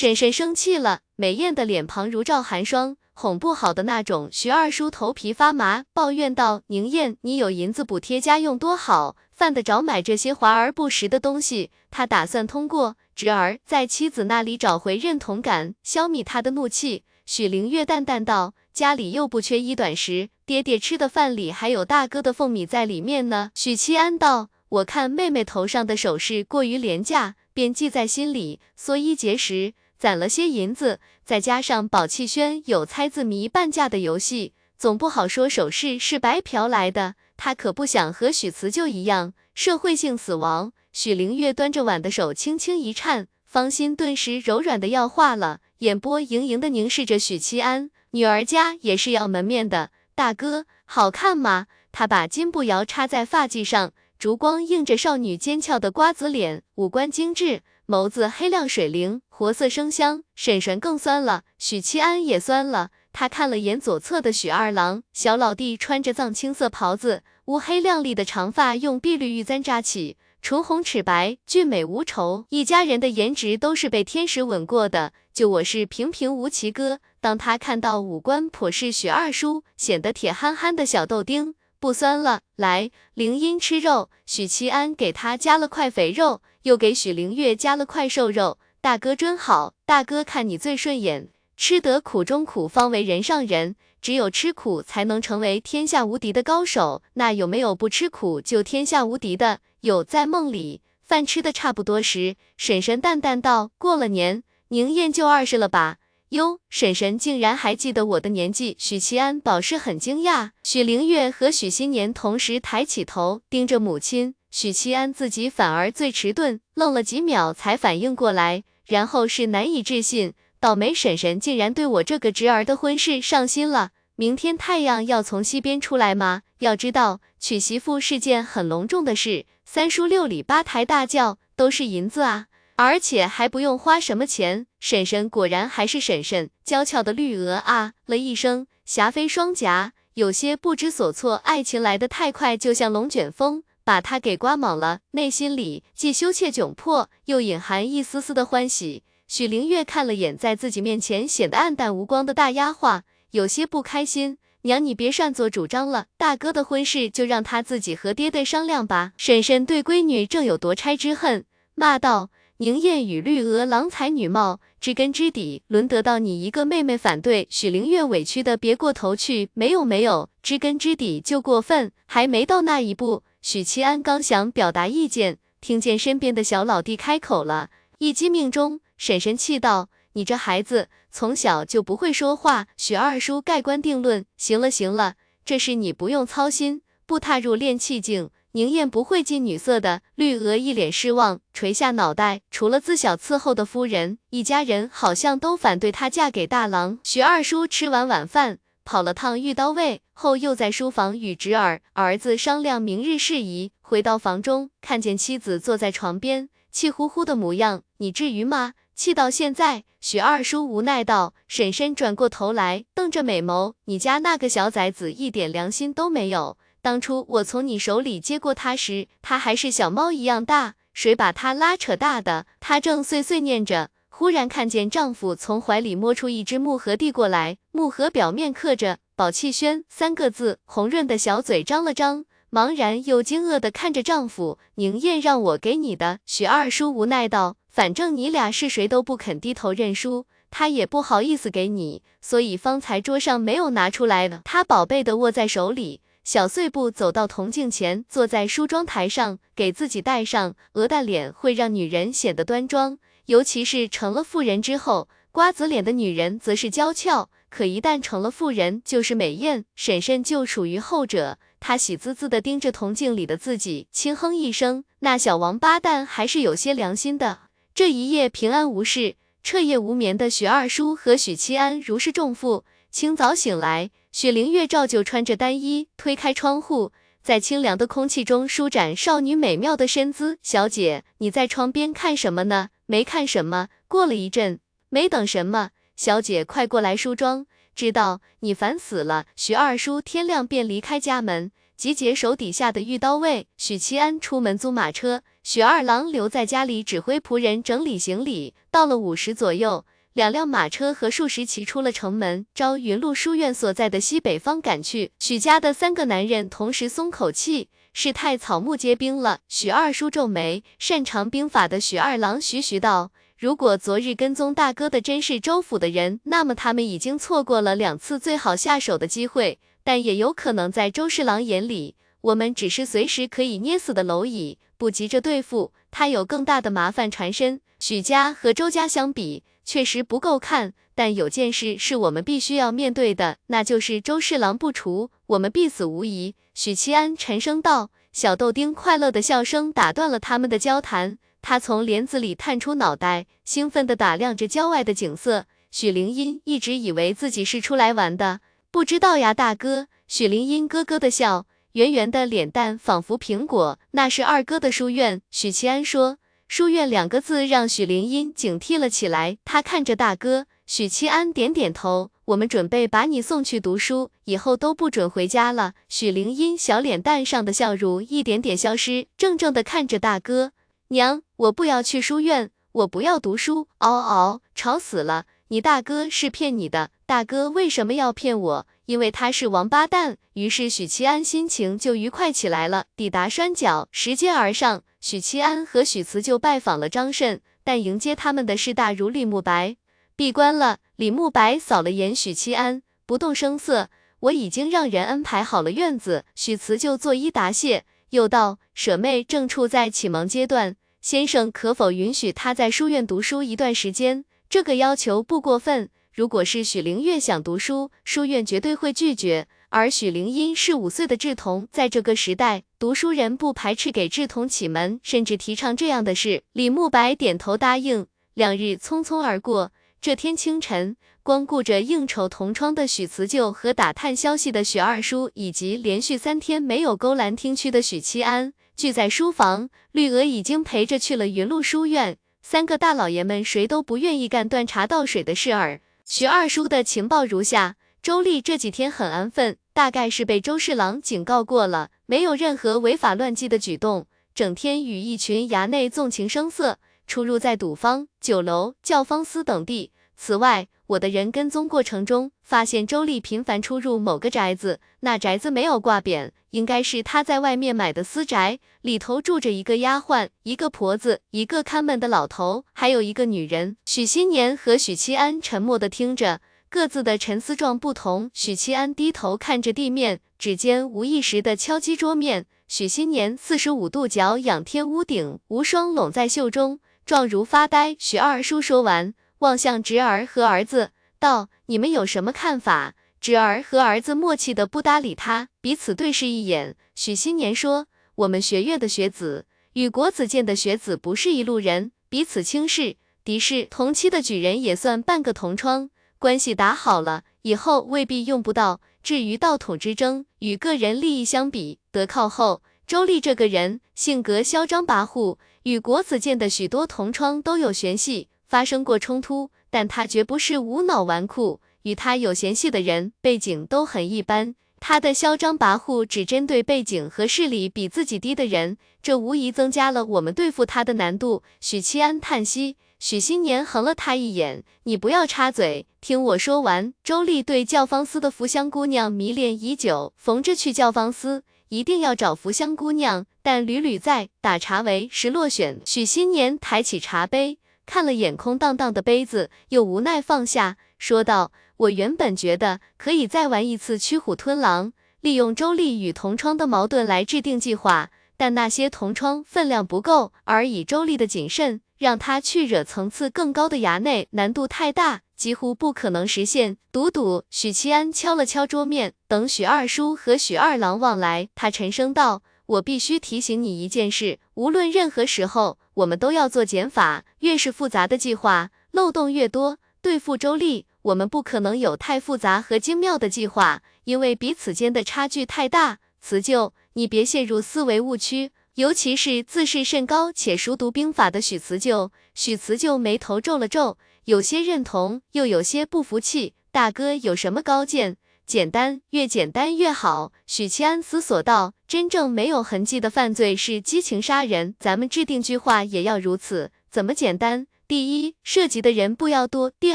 [0.00, 4.30] 婶婶生气了，美艳的脸庞如照寒霜，哄不好的那种。
[4.32, 17.04] 徐二叔头皮发麻，抱怨道：“宁燕，你有银子补贴家用多好，犯得着买这些华而不实的东西？”他打算通过侄儿在妻子那里找回认同感，消弭他的怒气。
[17.26, 24.48] 许灵月淡淡道：“家里又不缺衣短食，爹爹吃的饭里还有大哥的凤米在里面呢。”许七安道
[24.80, 37.16] ：“我看妹妹头上的首饰过于廉价。”便记在心里，缩衣节食，攒了些银子，再加上宝气轩有猜字谜半价的游戏，总不好说首饰是白嫖来的。
[37.36, 40.72] 他可不想和许辞旧一样社会性死亡。
[40.90, 47.90] 许灵月端着碗的手轻轻一颤，芳心顿时柔软的要化了，眼波盈盈的凝视着许七安。
[48.12, 51.66] 女儿家也是要门面的，大哥好看吗？
[51.92, 53.92] 他把金步摇插在发髻上。
[54.18, 60.22] 烛光映着少女尖俏的瓜子脸，五官精致，眸子黑亮水灵，活色生香。
[60.36, 62.90] 婶婶更酸了，许七安也酸了。
[63.12, 72.44] 他看了眼左侧的许二郎，小老弟穿着藏青色袍子，乌黑亮丽的长发用碧绿玉簪扎起，唇红齿白，俊美无愁。
[72.50, 77.00] 一家人的颜值都是被天使吻过的，就我是平平无奇哥。
[77.20, 81.56] 当他看到五官颇是许二叔，显得铁憨憨的小豆丁。
[81.80, 84.10] 不酸了，来，灵音吃肉。
[84.26, 88.58] 许七安给他加了块肥肉，又给许灵月加了块瘦肉。
[88.80, 91.28] 大哥真好，大哥看你最顺眼。
[91.56, 93.76] 吃得苦中苦，方为人上人。
[94.00, 97.02] 只有吃苦，才能成为天下无敌的高手。
[97.14, 99.60] 那有没有不吃苦就天下无敌的？
[99.82, 100.02] 有。
[100.02, 105.98] 在梦里，饭吃的差不多时，婶婶淡淡道：“过了年，宁燕就二十了吧？”
[106.30, 110.52] 哟，婶婶竟然还记得我的年纪，许七安表示很惊讶。
[110.62, 123.90] 许灵月和许新年同时抬起头盯着母亲，许七安自己反而最迟钝，愣了几秒才反应过来，然后是难以置信，倒霉婶婶竟然对我这个侄儿的婚事上心了。
[124.16, 126.42] 明天太阳要从西边出来吗？
[126.58, 132.46] 要知道娶媳妇是件很隆重的事，三书六礼八抬大轿都是银子啊。
[132.76, 141.36] 而且还不用花什么钱，婶婶果然还是婶婶，娇俏的绿娥啊了一声，霞飞双颊，有些不知所措。
[141.36, 149.02] 爱情来得太快，就像龙卷风，把她给刮懵了，内心里既羞怯窘迫，又隐含一丝丝的欢喜。
[149.26, 153.00] 许灵月看了眼在自己面前显得暗淡无光的大丫鬟，
[153.32, 154.38] 有些不开心。
[154.62, 159.10] 娘，你别擅作主张了，大哥的婚事就让他自己和爹爹商量吧。
[159.16, 162.30] 婶婶对闺女正有夺差之恨，骂道。
[162.58, 167.48] 宁燕与绿娥郎才女貌，知根知底，轮得到你一个妹妹反对？
[167.50, 173.22] 许灵月委屈的别过头去，没有没有，知根知底就过分，还没到那一步。
[173.42, 178.80] 许七安刚想表达意见，听见身边的小老弟开口了，一击命中。
[178.96, 185.14] 婶婶气道：“你这孩子从小就不会说话。”许二叔盖棺定论：“行了行了，
[185.44, 192.40] 这事你不用操心，不踏入炼气境。”宁燕不会近女色的，绿娥一脸失望，垂下脑袋。
[192.50, 196.98] 除了自小伺候的夫人，一家人好像都反对她嫁给大郎。
[197.04, 203.72] 许二叔吃完晚饭，跑了趟御刀卫，后又在书房与侄儿、儿子商量明日事宜。
[203.80, 208.74] 回到房中，看见妻子坐在床边，气呼呼的模样，你至于吗？
[208.94, 209.84] 气到现在？
[210.00, 211.34] 许二叔无奈道。
[211.46, 216.56] 婶婶转过头来，瞪着美眸，你家那个小崽子一点良心都没有。
[216.80, 222.46] 当初我从你手里接过他时，他还是小猫一样大，谁把他拉扯大的？
[222.60, 234.58] 她正碎碎念着，忽然看见丈夫从怀里摸出一只木盒递过来，木盒表面刻着“宝气轩”三个字，红润的小嘴张了张，茫然又惊愕地看着丈夫。
[234.74, 244.40] 宁燕让我给你的，许二叔无奈道：“反正你俩是谁都不肯低头认输，他也不好意思给你，所以方才桌上没有拿出来的。
[244.44, 250.54] 他宝贝的握在手里。”小碎步走到铜镜前，坐在梳妆台上，给自己戴上。
[250.72, 257.30] 鹅蛋脸会让女人显得端庄，尤其是成了妇人之后，瓜子脸的女人则是娇俏。
[257.50, 259.66] 可一旦成了妇人，就是美艳。
[259.74, 261.38] 婶婶就属于后者。
[261.58, 267.40] 她喜滋滋地盯着铜镜里的自己，轻哼一声：“那小王八蛋还是有些良心的。”
[267.74, 272.64] 这一夜平安无事，彻夜无眠的许二叔和许七安如释重负。
[272.90, 273.90] 清早醒来。
[274.12, 276.90] 许灵月照旧穿着单衣，推开窗户，
[277.22, 280.38] 在清凉的空气中舒展少女美妙的身姿。
[280.42, 282.70] 小姐，你在窗边看什么呢？
[282.86, 283.68] 没看什么。
[283.86, 284.58] 过了一阵，
[284.88, 285.70] 没等什么，
[286.00, 287.44] 小姐快过来梳妆。
[287.74, 289.26] 知道你烦死了。
[289.36, 293.48] 许二叔天亮便离开家门，集结手底下的御刀卫。
[293.58, 295.22] 许七安出门租马车。
[295.42, 298.54] 许二郎留在家里指挥仆人整理行李。
[298.70, 305.12] 到了午时左右，两辆马车和数十骑出了城门，朝云路书院所在的西北方赶去。
[305.18, 309.40] 许家的三个男人同时松口气，是太草木皆兵了。
[309.48, 313.12] 许二叔皱眉，擅长兵法的许二郎徐徐道。
[313.40, 319.58] 如果昨日跟踪大哥的真是周府的人，那么他们已经错过了两次最好下手的机会。
[319.82, 327.62] 但也有可能在周侍郎眼里，我们只是随时可以捏死的蝼蚁，不急着对付他，有更大的麻烦缠身。
[327.78, 330.74] 许家和周家相比，确实不够看。
[330.94, 336.34] 但有件事是我们必须要面对的，那就是周侍郎不除，我们必死无疑。
[336.52, 337.90] 许七安沉声道。
[338.12, 341.16] 小豆丁快乐的笑声打断了他们的交谈。
[341.42, 345.46] 他从帘子里探出脑袋，兴奋地打量着郊外的景色。
[345.70, 348.40] 许灵音一直以为自己是出来玩的，
[348.70, 349.88] 不知道呀，大哥。
[350.08, 353.78] 许灵音咯咯的笑，圆圆的脸蛋仿佛苹果。
[353.92, 355.22] 那是二哥的书院。
[355.30, 356.18] 许七安说。
[356.48, 359.38] 书院两个字让许灵音警惕了起来。
[359.44, 362.10] 他看着大哥，许七安点点头。
[362.24, 365.74] 我们准备把你送去读书，以后都不准回家了。
[365.88, 370.50] 许灵音小脸蛋上的笑容一点点消失，怔怔的看着大哥。
[370.88, 373.68] 娘，我不要去书院，我不要读书。
[373.78, 375.24] 嗷嗷，吵死了！
[375.48, 378.66] 你大哥是骗你的，大哥为什么要骗我？
[378.84, 380.18] 因为他是王八蛋。
[380.34, 382.84] 于是许七安心情就愉快起来了。
[382.94, 389.78] 抵达山脚，拾阶而上，许七安和许慈就拜访了张慎，但迎接他们的是大儒李慕白。
[390.14, 393.88] 闭关了，李慕白扫了眼许七安，不动声色。
[394.20, 396.26] 我已经让人安排好了院子。
[396.34, 397.86] 许慈就作揖答谢。
[398.10, 404.24] 又道：“舍妹正处在启蒙阶段，先生可否允许他在书院读书一段时间？
[404.50, 405.88] 这个要求不过分。
[406.12, 409.48] 如果是许灵月想读书，书院绝对会拒绝。
[409.70, 418.06] 而许灵音是五岁的稚童，在这个时代，读书人不排斥给稚童启蒙，甚至提倡这样的事。”李慕白点头答应。
[418.34, 419.72] 两日匆匆而过。
[420.02, 429.68] 这天清晨，光顾着应酬同窗的许辞旧和打探消息的许二叔，以及连续三天没有勾栏听曲的许七安，聚在书房。
[429.92, 432.16] 绿娥已经陪着去了云路书院。
[432.40, 435.82] 三个大老爷们谁都不愿意干端茶倒水的事儿。
[436.06, 446.78] 徐二叔的情报如下：周丽这几天很安分，大概是被周侍郎警告过了，没有任何违法乱纪的举动，整天与一群衙内纵情声色。
[447.06, 449.92] 出入在赌坊、酒楼、教坊司等地。
[450.16, 463.76] 此外，我的人跟踪过程中，发现周丽频繁出入某个宅子，那宅子没有挂匾，应该是他在外面买的私宅，里头住着一个丫鬟、一个婆子、一个看门的老头，还有一个女人。
[463.84, 468.28] 许新年和许七安沉默的听着，各自的沉思状不同。
[468.34, 472.46] 许七安低头看着地面，指尖无意识的敲击桌面。
[472.66, 476.80] 许新年四十五度角仰天屋顶，无双拢在袖中。
[477.06, 477.96] 状如发呆。
[477.98, 486.76] 许二叔说完，望向侄儿和儿子，道：“你们有什么看法？”侄儿和儿子默契的不搭理他，彼此对视一眼。
[486.94, 493.66] 许新年说：“我们学院的学子与国子监的学子不是一路人，彼此轻视敌视。
[493.70, 498.80] 同期的举人也算半个同窗，关系打好了，以后未必用不到。
[499.02, 502.62] 至于道统之争，与个人利益相比，得靠后。
[502.86, 511.60] 周丽这个人性格嚣张跋扈。”与国子监的许多同窗都有嫌隙，发生过冲突，但他绝不是无脑纨绔。
[511.82, 521.42] 与他有嫌隙的人背景都很一般，他的嚣张跋扈只针对背景和势力比自己低的人，这无疑增加了我们对付他的难度。
[521.60, 526.92] 许七安叹息，许新年横了他一眼，你不要插嘴，听我说完。
[527.04, 531.44] 周丽对教坊司的福香姑娘迷恋已久，逢着去教坊司。
[531.70, 535.80] 一定要找福香姑娘，但屡屡在打茶为时落选。
[535.84, 537.58] 许新年抬起茶杯，
[537.90, 556.76] 看了眼空荡荡的杯子，又无奈放下，说道：“我原本觉得可以再玩一次驱虎吞狼，利用周丽与同窗的矛盾来制定计划，但那些同窗分量不够，而以周丽的谨慎，让他去惹层次更高的衙内，难度太大。”几乎不可能实现。
[556.92, 567.24] 赌赌，许七安敲了敲桌面，等许二叔和许二郎望来，他沉声道：“我必须提醒你一件事，无论任何时候，我们都要做减法。
[567.40, 569.78] 越是复杂的计划，漏洞越多。
[570.00, 575.98] 对付周丽，我们不可能有太复杂和精妙的计划，因为彼此间的差距太大。
[576.20, 583.98] 辞旧，你别陷入思维误区，尤其是自视甚高且熟读兵法的许辞旧。”许辞旧眉头皱了皱。
[584.26, 586.54] 有些认同，又有些不服气。
[586.70, 588.16] 大哥有什么高见？
[588.50, 590.32] 简单，越简单越好。
[590.44, 596.72] 许七安思索道：“真正没有痕迹的犯罪是激情杀人，咱们制定句话也要如此。
[596.90, 597.68] 怎么简单？
[597.86, 599.94] 第一，涉及的人不要多；第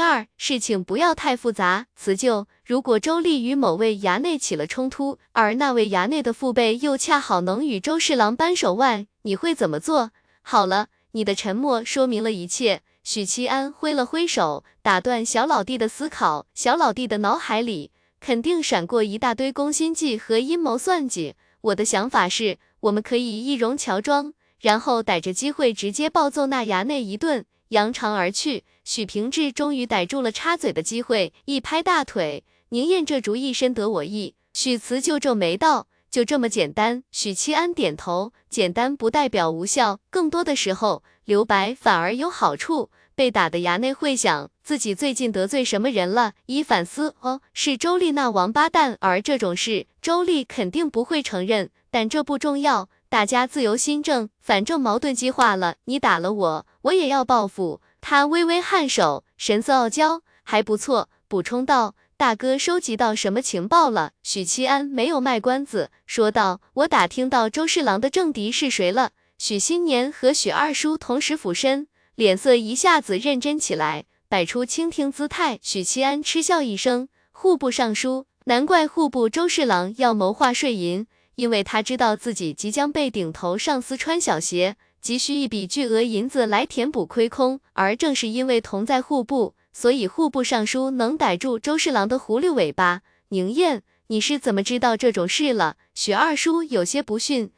[0.00, 1.88] 二，事情不要太复杂。
[1.94, 10.12] 辞旧，如果周丽与某位衙内起了冲突，而那位衙内的父辈又恰好能与周侍郎扳手腕，你会怎么做？
[10.40, 16.46] 好了，你的沉默说明了一切。”许七安挥了挥手，打断小老弟的思考。
[16.54, 21.34] 小老弟的脑海里肯定闪过一大堆攻心计和阴谋算计。
[21.60, 28.64] 我的想法是，我们可以易容乔装，然后逮着机会直接暴揍那衙内一顿，扬长而去。
[28.84, 42.88] 许平志终于逮住了插嘴的机会，一拍大腿：“宁燕这主意深得我意。”许慈就皱眉道：“就这么简单？”许七安点头：“简单不代表无效，更多的时候。”留白反而有好处。
[43.16, 48.98] 被打的衙内会想自己最近得罪什么人了，一反思，哦，是周丽那王八蛋。
[49.00, 51.70] 而这种事，周丽肯定不会承认。
[51.90, 55.76] 但这不重要，大家自由心证，反正矛盾激化了。
[55.86, 57.80] 你打了我，我也要报复。
[58.02, 61.08] 他微微颔首，神色傲娇，还不错。
[61.26, 75.58] 补充道：“大哥收集到什么情报了？”许七安没有卖关子，说道：“我打听到周侍郎的政敌是谁了。”许新年和许二叔同时俯身，脸色一下子认真起来，摆出倾听姿态。
[75.60, 87.60] 许七安嗤笑一声：“户部尚书，难怪户部周侍郎要谋划税银，因为他知道自己即将被顶头上司穿小鞋，急需一笔巨额银子来填补亏空。
[87.74, 95.76] 而正是因为同在户部，所以户部尚书能逮住周侍郎的狐狸尾巴。”宁燕，你是怎么知道这种事了？
[95.94, 97.50] 许二叔有些不逊。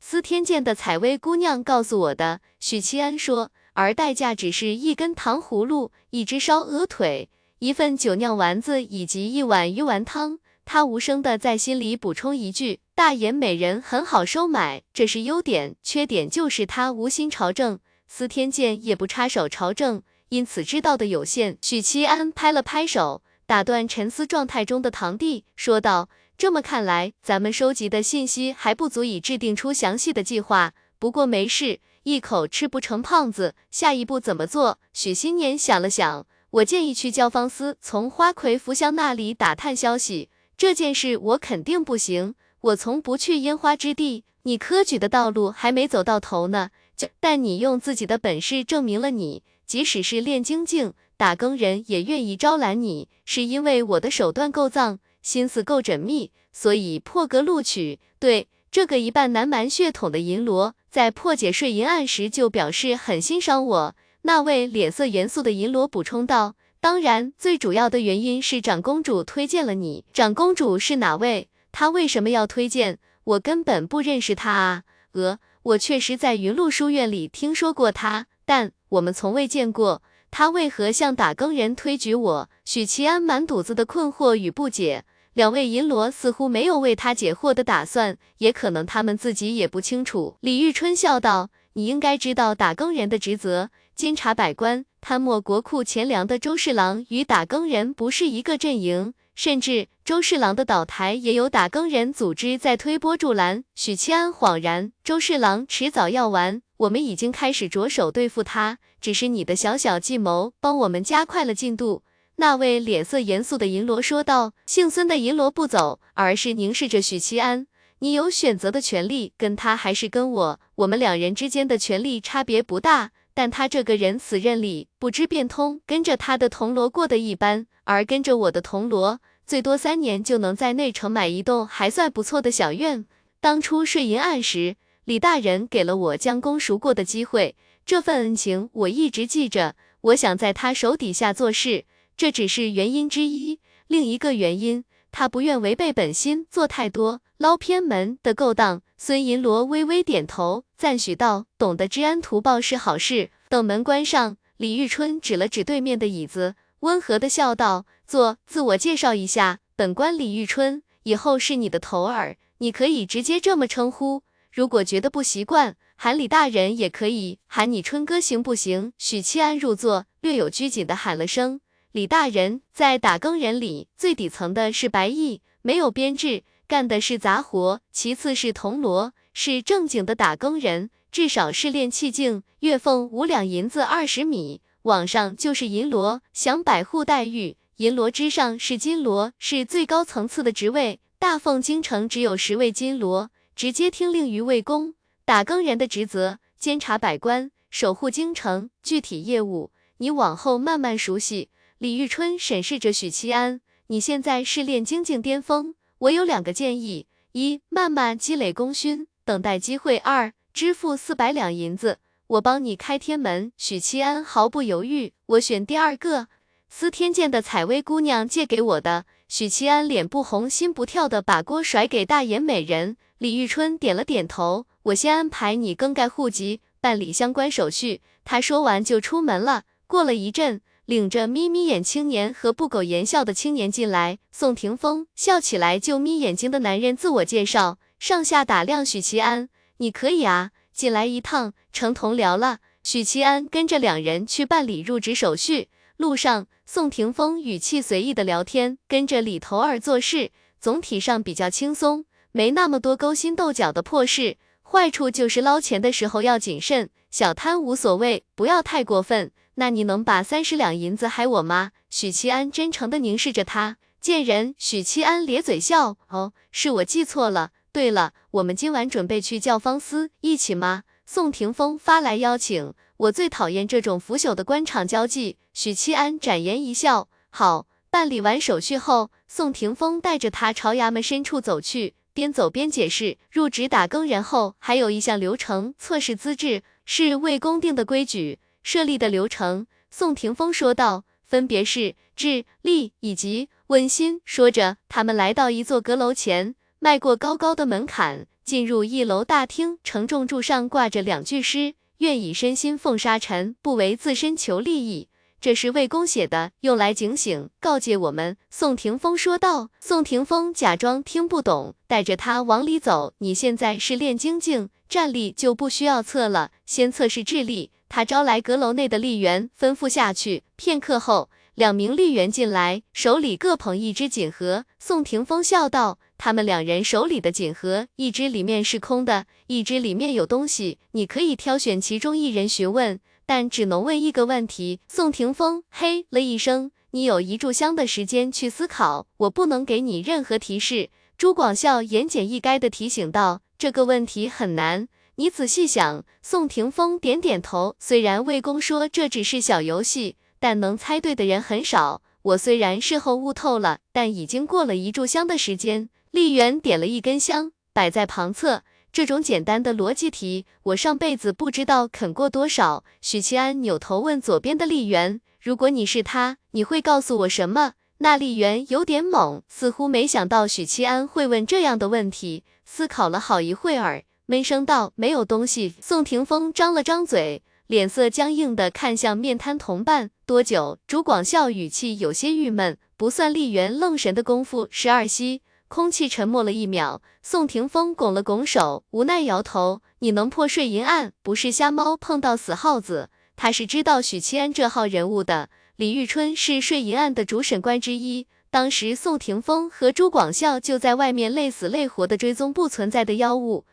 [0.00, 7.30] 司天监的采薇姑娘告诉我的，许七安说，而代价只是一根糖葫芦、一只烧鹅腿、
[7.60, 10.40] 一份酒酿丸子以及一碗鱼丸汤。
[10.64, 17.78] 他无声的在心里补充一句：大眼美人很好收买，这是优点，缺点就是他无心朝政。
[18.08, 21.56] 司天监也不插手朝政，因此知道的有限。
[21.62, 26.08] 许七安拍了拍手，打断沉思状态中的堂弟，说道。
[26.36, 30.74] 这么看来，咱们收集的信息还不足以制定出详细的计划。
[30.98, 33.54] 不过没事，一口吃不成胖子。
[33.70, 34.78] 下一步怎么做？
[34.92, 40.30] 许新年想了想，我建议去教坊司，从花魁福香那里打探消息。
[40.56, 44.24] 这件事我肯定不行，我从不去烟花之地。
[44.42, 55.00] 你科举的道路还没走到头呢，就但你用自己的本事证明了你，即使是炼精境打更人也愿意招揽你，是因为我的手段够脏。
[55.20, 57.98] 心思够缜密，所以破格录取。
[58.18, 63.96] 对这个一半南蛮血统的银罗，在破解税银案时就表示很欣赏我。
[64.22, 70.04] 那位脸色严肃的银罗补充道：“当然，最主要的原因是长公主推荐了你。
[70.12, 71.48] 长公主是哪位？
[71.72, 72.98] 她为什么要推荐？
[73.24, 74.82] 我根本不认识她啊。
[75.12, 80.02] 呃，我确实在云路书院里听说过她，但我们从未见过。
[80.30, 85.04] 她为何向打更人推举我？”许其安满肚子的困惑与不解。
[85.38, 90.34] 两位银罗似乎没有为他解惑的打算，也可能他们自己也不清楚。
[90.40, 112.02] 李玉春笑道：“你应该知道打更人的职责，监察百官，贪墨国库钱粮的周侍郎与打更人不是一个阵营，甚至周侍郎的倒台也有打更人组织在推波助澜。”许七安恍然：“周侍郎迟早要完，我们已经开始着手对付他，只是你的小小计谋帮我们加快了进度。”
[112.40, 117.66] 那位脸色严肃的银罗说道：“姓孙的银罗不走，而是凝视着许七安。
[117.98, 120.60] 你有选择的权利，跟他还是跟我？
[120.76, 125.80] 我们两人之间的权利差别不大，但他这个人死认理，不知变通。
[125.84, 133.04] 跟着他的铜锣过得一般，而跟着我的铜锣，最多三年就能在内城买一栋还算不错的小院。
[133.40, 134.76] 当初税银案时，
[135.06, 139.74] 李大人给了我将功赎过的机会，这份恩情我一直记着。
[140.02, 141.84] 我想在他手底下做事。”
[142.18, 144.82] 这只是原因之一，另一个原因，
[145.12, 148.82] 他不愿违背本心，做太多捞偏门的勾当。
[148.96, 164.24] 孙银罗微微点头，赞许道：“懂得知恩图报是好事。”等门关上，李玉春指了指对面的椅子，温和的笑道：“坐，自我介绍一下，本官李玉春，以后是你的头儿，你可以直接这么称呼。
[164.52, 171.60] 如果觉得不习惯，喊李大人也可以，喊你春哥行不行？”许七安入座，略有拘谨的喊了声。
[171.92, 177.80] 李大人在打更人里最底层的是白役，没有编制，干的是杂活。
[177.90, 191.00] 其次是铜锣，是正经的打更人，至少是练气境，月俸五两银子二十米，往上就是银锣，享百户待遇，银锣之上是金锣，是最高层次的职位。
[191.18, 194.94] 大奉京城只有十位金锣，直接听令于魏公。
[195.24, 198.68] 打更人的职责，监察百官，守护京城。
[198.82, 201.48] 具体业务，你往后慢慢熟悉。
[201.78, 213.52] 李玉春审视着许七安，你现在是炼精境巅峰，我有两个建议：一，慢慢积累功勋，等待机会；二，支付四百两银子，我帮你开天门。
[213.56, 216.26] 许七安毫不犹豫，我选第二个。
[216.68, 219.06] 司天监的采薇姑娘借给我的。
[219.28, 222.96] 许七安脸不红心不跳的把锅甩给大眼美人。
[223.18, 228.00] 李玉春点了点头，我先安排你更改户籍，办理相关手续。
[228.24, 229.62] 他说完就出门了。
[229.86, 234.20] 过了一阵，领着眯眯眼青年和不苟言笑的青年进来。
[234.32, 242.60] 宋霆锋笑起来就眯眼睛的男人自我介绍，上下打量许其安，你可以啊，进来一趟成同僚了。
[242.82, 245.68] 许其安跟着两人去办理入职手续。
[245.98, 254.38] 路上，宋霆锋语气随意的聊天，跟着李头儿做事，总体上比较轻松，没那么多勾心斗角的破事。
[254.62, 259.30] 坏处就是捞钱的时候要谨慎，小贪无所谓，不要太过分。
[259.60, 261.72] 那你能把三十两银子还我吗？
[261.90, 264.54] 许七安真诚的凝视着他，贱人。
[264.56, 267.50] 许七安咧嘴笑，哦，是我记错了。
[267.72, 270.84] 对了，我们今晚准备去教坊司一起吗？
[271.04, 272.72] 宋霆锋发来邀请。
[272.98, 275.38] 我最讨厌这种腐朽的官场交际。
[275.52, 277.66] 许七安展颜一笑，好。
[277.90, 289.66] 办理完手续后，宋霆锋带着他朝衙门深处走去，边走边解释，入职打更人后，还有一项流程，测试资质，是魏公定的规矩，设立的流程。
[289.90, 294.20] 宋霆锋说道，分别是智、力以及温馨。
[294.26, 301.76] 说着，他们来到一座阁楼前，迈过高高的门槛，进入一楼大厅，承重柱上挂着两句诗。
[302.00, 305.08] 愿以身心奉沙尘，不为自身求利益。
[305.40, 308.36] 这是魏公写的，用来警醒、告诫我们。
[308.50, 309.70] 宋霆锋说道。
[309.80, 313.14] 宋霆锋假装听不懂，带着他往里走。
[313.20, 317.70] 你现在是炼精境，战力就不需要测了，先测试智力。
[317.88, 320.44] 他招来阁楼内的吏员，吩咐下去。
[320.56, 324.64] 片刻后，两名吏员进来，手里各捧一只锦盒。
[324.78, 325.98] 宋霆锋笑道。
[326.20, 330.78] 他们两人手里的锦盒，一只里面是空的，一只里面有东西。
[330.90, 334.80] 你可以挑选其中一人询问，但只能问一个问题。
[334.88, 340.90] 宋霆锋嘿了一声，你有一炷香的时间去思考，我不能给你任何提示。
[341.16, 344.88] 朱广孝言简意赅的提醒道，这个问题很难，
[345.20, 346.04] 你仔细想。
[346.22, 352.02] 宋霆锋点点头，虽然魏公说这只是小游戏，但能猜对的人很少。
[352.22, 355.88] 我虽然事后悟透了，但已经过了一炷香的时间。
[356.12, 358.62] 丽媛点了一根香，摆在旁侧。
[358.92, 362.84] 这种简单的逻辑题，我上辈子不知道啃过多少。
[363.00, 380.10] 许七安扭头问左边的丽媛：“如果你是他，你会告诉我什么？”那丽媛有点懵，似乎没想到许七安会问这样的问题，思考了好一会儿，闷声道：“没有东西。”宋霆锋张了张嘴，脸色僵硬的看向面瘫同伴。
[380.26, 380.76] 多久？
[380.86, 382.76] 朱广孝语气有些郁闷。
[382.98, 385.40] 不算丽媛愣神的功夫，十二息。
[385.68, 389.80] 空气沉默了一秒，宋霆锋拱了拱手，无奈摇头。
[390.00, 395.48] 你能破睡银案，不是瞎猫碰到死耗子，他是知道许七安这号人物的。
[395.76, 403.64] 李玉春是睡银案的主审官之一，当时宋霆锋和朱广孝就在外面累死累活的追踪不存在的妖物。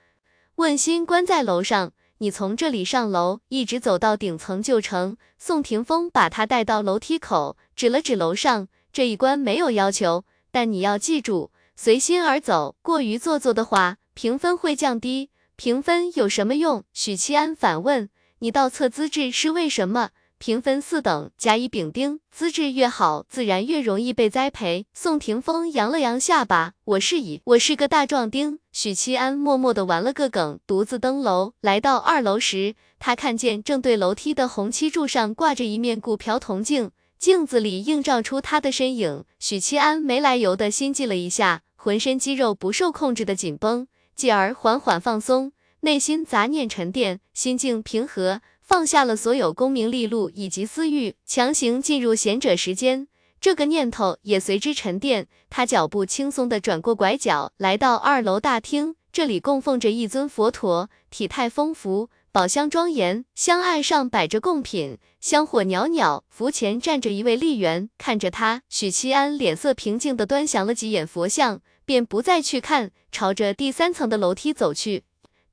[0.55, 5.17] 问心关在楼上，你从这里上楼，一直走到顶层就成。
[5.37, 11.51] 宋霆锋把他带到楼梯口，指了指楼上，这一关没有要求，但你要记住。
[11.75, 15.29] 随心而走，过于做作的话，评分会降低。
[15.57, 16.85] 评分有什么用？
[16.93, 18.09] 许七安反问。
[18.39, 20.11] 你倒测资质是为什么？
[20.37, 24.85] 评分四等，甲乙丙丁，资质越好，自然越容易被栽培。
[24.93, 28.59] 宋霆锋扬了扬下巴，我是乙，我是个大壮丁。
[28.71, 31.53] 许七安默默地玩了个梗，独自登楼。
[31.61, 36.91] 来到二楼时，他看见正对楼梯的红漆柱上挂着一面古朴铜镜。
[37.17, 53.07] 镜子里映照出他的身影，许七安没来由的心悸了一下，浑身肌肉不受控制的紧绷，继而缓缓放松，内心杂念沉淀，心境平和，放下了所有功名利禄以及私欲，强行进入贤者时间，
[53.39, 55.27] 这个念头也随之沉淀。
[55.51, 62.09] 他脚步轻松的转过拐角，来到二楼大厅，这里供奉着一尊佛陀，体态丰富。
[62.31, 66.23] 宝箱庄严，香案上摆着贡品，香火袅袅。
[66.27, 75.03] 佛前站着一位丽媛，看着他，许七安脸色平静的端详了几眼佛像，便不再去看，朝着第三层的楼梯走去。